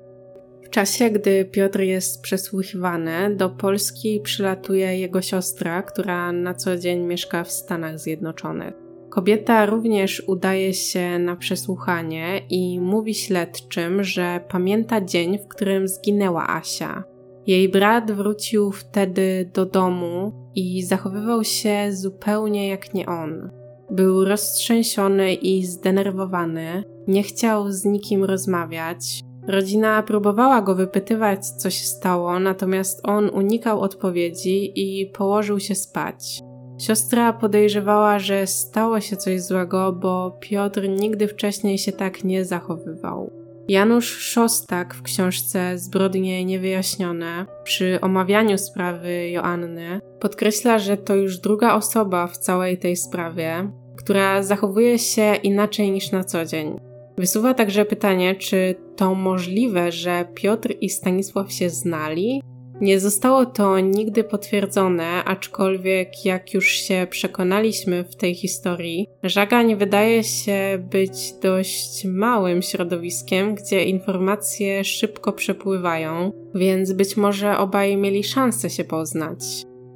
[0.64, 7.04] W czasie, gdy Piotr jest przesłuchiwany, do Polski przylatuje jego siostra, która na co dzień
[7.04, 8.74] mieszka w Stanach Zjednoczonych.
[9.10, 16.50] Kobieta również udaje się na przesłuchanie i mówi śledczym, że pamięta dzień, w którym zginęła
[16.50, 17.04] Asia.
[17.48, 23.50] Jej brat wrócił wtedy do domu i zachowywał się zupełnie jak nie on.
[23.92, 29.22] Był roztrzęsiony i zdenerwowany, nie chciał z nikim rozmawiać.
[29.48, 36.40] Rodzina próbowała go wypytywać, co się stało, natomiast on unikał odpowiedzi i położył się spać.
[36.80, 43.45] Siostra podejrzewała, że stało się coś złego, bo Piotr nigdy wcześniej się tak nie zachowywał.
[43.68, 51.76] Janusz Szostak w książce Zbrodnie Niewyjaśnione przy omawianiu sprawy Joanny podkreśla, że to już druga
[51.76, 56.80] osoba w całej tej sprawie, która zachowuje się inaczej niż na co dzień.
[57.18, 62.42] Wysuwa także pytanie, czy to możliwe, że Piotr i Stanisław się znali,
[62.82, 70.24] nie zostało to nigdy potwierdzone, aczkolwiek jak już się przekonaliśmy w tej historii, Żagań wydaje
[70.24, 78.70] się być dość małym środowiskiem, gdzie informacje szybko przepływają, więc być może obaj mieli szansę
[78.70, 79.40] się poznać.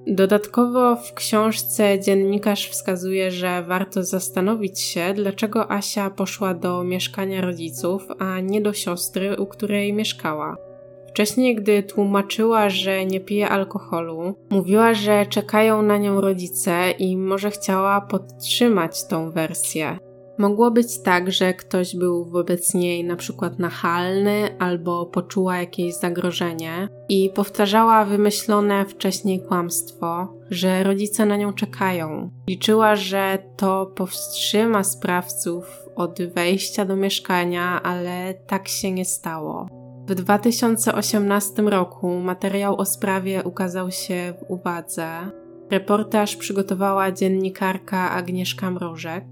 [0.07, 8.07] Dodatkowo w książce dziennikarz wskazuje, że warto zastanowić się, dlaczego Asia poszła do mieszkania rodziców,
[8.19, 10.68] a nie do siostry, u której mieszkała.
[11.19, 17.51] Wcześniej, gdy tłumaczyła, że nie pije alkoholu, mówiła, że czekają na nią rodzice i może
[17.51, 19.97] chciała podtrzymać tą wersję.
[20.37, 26.87] Mogło być tak, że ktoś był wobec niej na przykład nachalny albo poczuła jakieś zagrożenie
[27.09, 32.29] i powtarzała wymyślone wcześniej kłamstwo, że rodzice na nią czekają.
[32.49, 39.78] Liczyła, że to powstrzyma sprawców od wejścia do mieszkania, ale tak się nie stało.
[40.09, 45.09] W 2018 roku materiał o sprawie ukazał się w uwadze.
[45.71, 49.25] Reportaż przygotowała dziennikarka Agnieszka Mrożek.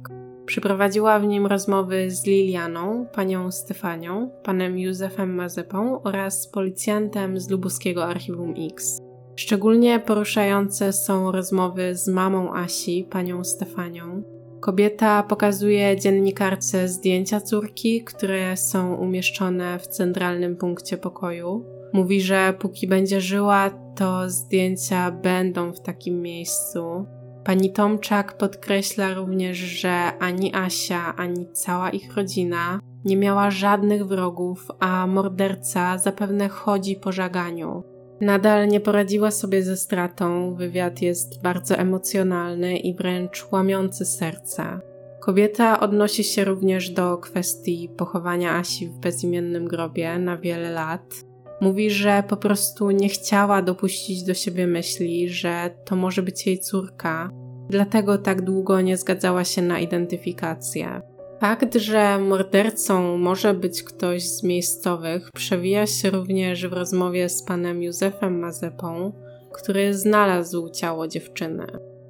[0.46, 8.06] Przyprowadziła w nim rozmowy z Lilianą, panią Stefanią, panem Józefem Mazepą oraz policjantem z lubuskiego
[8.06, 9.00] Archiwum X.
[9.36, 14.24] Szczególnie poruszające są rozmowy z mamą Asi, panią Stefanią,
[14.68, 21.66] Kobieta pokazuje dziennikarce zdjęcia córki, które są umieszczone w centralnym punkcie pokoju.
[21.94, 27.06] Mówi, że póki będzie żyła, to zdjęcia będą w takim miejscu.
[27.44, 34.68] Pani Tomczak podkreśla również, że ani Asia, ani cała ich rodzina nie miała żadnych wrogów,
[34.80, 37.84] a morderca zapewne chodzi po żaganiu.
[38.22, 44.80] Nadal nie poradziła sobie ze stratą, wywiad jest bardzo emocjonalny i wręcz łamiący serce.
[45.20, 51.16] Kobieta odnosi się również do kwestii pochowania Asi w bezimiennym grobie na wiele lat.
[51.62, 56.60] Mówi, że po prostu nie chciała dopuścić do siebie myśli, że to może być jej
[56.60, 57.30] córka,
[57.70, 61.02] dlatego tak długo nie zgadzała się na identyfikację.
[61.40, 67.84] Fakt, że mordercą może być ktoś z miejscowych, przewija się również w rozmowie z panem
[67.84, 69.14] Józefem Mazepą,
[69.54, 71.68] który znalazł ciało dziewczyny.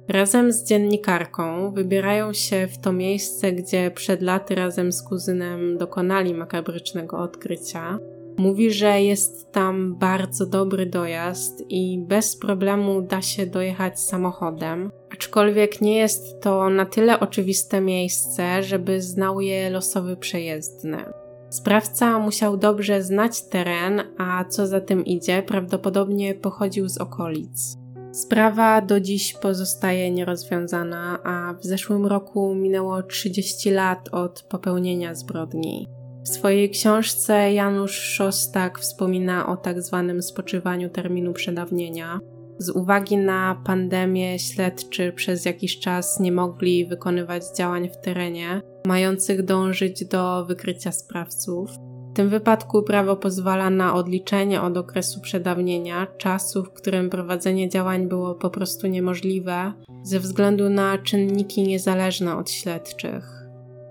[0.08, 6.34] Razem z dziennikarką wybierają się w to miejsce, gdzie przed laty razem z kuzynem dokonali
[6.34, 7.98] makabrycznego odkrycia.
[8.38, 15.80] Mówi, że jest tam bardzo dobry dojazd i bez problemu da się dojechać samochodem, aczkolwiek
[15.80, 20.98] nie jest to na tyle oczywiste miejsce, żeby znał je losowy przejezdny.
[21.50, 27.76] Sprawca musiał dobrze znać teren, a co za tym idzie, prawdopodobnie pochodził z okolic.
[28.12, 35.97] Sprawa do dziś pozostaje nierozwiązana, a w zeszłym roku minęło 30 lat od popełnienia zbrodni.
[36.28, 42.20] W swojej książce Janusz Szostak wspomina o tak zwanym spoczywaniu terminu przedawnienia.
[42.58, 49.44] Z uwagi na pandemię śledczy przez jakiś czas nie mogli wykonywać działań w terenie, mających
[49.44, 51.70] dążyć do wykrycia sprawców.
[52.12, 58.08] W tym wypadku prawo pozwala na odliczenie od okresu przedawnienia, czasu, w którym prowadzenie działań
[58.08, 59.72] było po prostu niemożliwe
[60.02, 63.37] ze względu na czynniki niezależne od śledczych.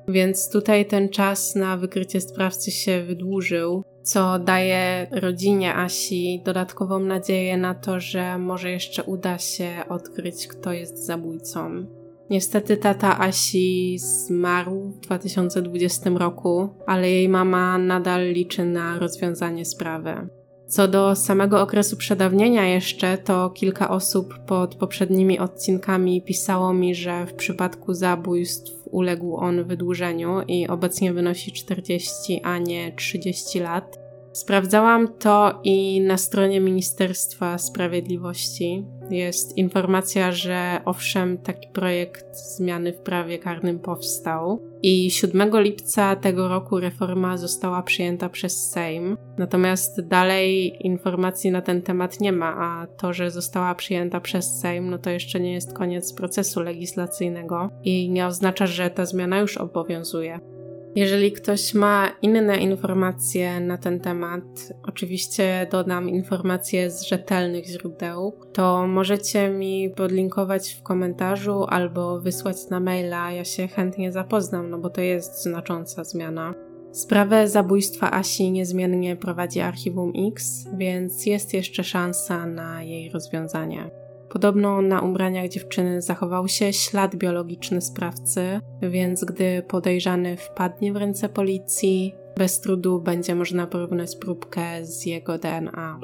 [0.08, 7.58] Więc tutaj ten czas na wykrycie sprawcy się wydłużył, co daje rodzinie Asi dodatkową nadzieję
[7.58, 11.86] na to, że może jeszcze uda się odkryć, kto jest zabójcą.
[12.30, 20.28] Niestety tata Asi zmarł w 2020 roku, ale jej mama nadal liczy na rozwiązanie sprawy.
[20.68, 27.26] Co do samego okresu przedawnienia jeszcze, to kilka osób pod poprzednimi odcinkami pisało mi, że
[27.26, 34.00] w przypadku zabójstw uległ on wydłużeniu i obecnie wynosi 40, a nie 30 lat.
[34.34, 43.00] Sprawdzałam to i na stronie Ministerstwa Sprawiedliwości jest informacja, że owszem, taki projekt zmiany w
[43.00, 49.18] prawie karnym powstał i 7 lipca tego roku reforma została przyjęta przez Sejm.
[49.38, 54.90] Natomiast dalej informacji na ten temat nie ma, a to, że została przyjęta przez Sejm,
[54.90, 59.58] no to jeszcze nie jest koniec procesu legislacyjnego i nie oznacza, że ta zmiana już
[59.58, 60.57] obowiązuje.
[60.98, 68.88] Jeżeli ktoś ma inne informacje na ten temat, oczywiście dodam informacje z rzetelnych źródeł, to
[68.88, 73.32] możecie mi podlinkować w komentarzu albo wysłać na maila.
[73.32, 76.54] Ja się chętnie zapoznam, no bo to jest znacząca zmiana.
[76.92, 83.90] Sprawę zabójstwa Asi niezmiennie prowadzi Archiwum X, więc jest jeszcze szansa na jej rozwiązanie.
[84.38, 91.30] Podobno na ubraniach dziewczyny zachował się ślad biologiczny sprawcy, więc gdy podejrzany wpadnie w ręce
[91.30, 96.00] policji, bez trudu będzie można porównać próbkę z jego DNA.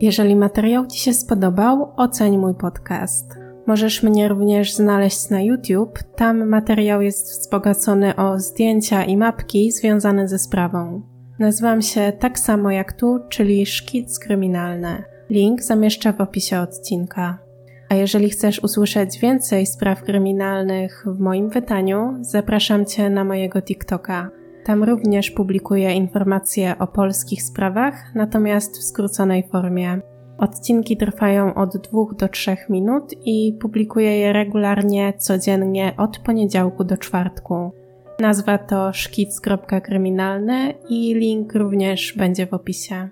[0.00, 3.34] Jeżeli materiał Ci się spodobał, oceń mój podcast.
[3.66, 5.98] Możesz mnie również znaleźć na YouTube.
[6.16, 11.17] Tam materiał jest wzbogacony o zdjęcia i mapki związane ze sprawą.
[11.38, 15.04] Nazywam się tak samo jak tu, czyli Szkic Kryminalny.
[15.30, 17.38] Link zamieszczę w opisie odcinka.
[17.88, 24.30] A jeżeli chcesz usłyszeć więcej spraw kryminalnych w moim wydaniu, zapraszam Cię na mojego TikToka.
[24.64, 30.00] Tam również publikuję informacje o polskich sprawach, natomiast w skróconej formie.
[30.38, 36.96] Odcinki trwają od 2 do 3 minut i publikuję je regularnie codziennie od poniedziałku do
[36.96, 37.72] czwartku.
[38.20, 43.08] Nazwa to szkic.kryminalny i link również będzie w opisie.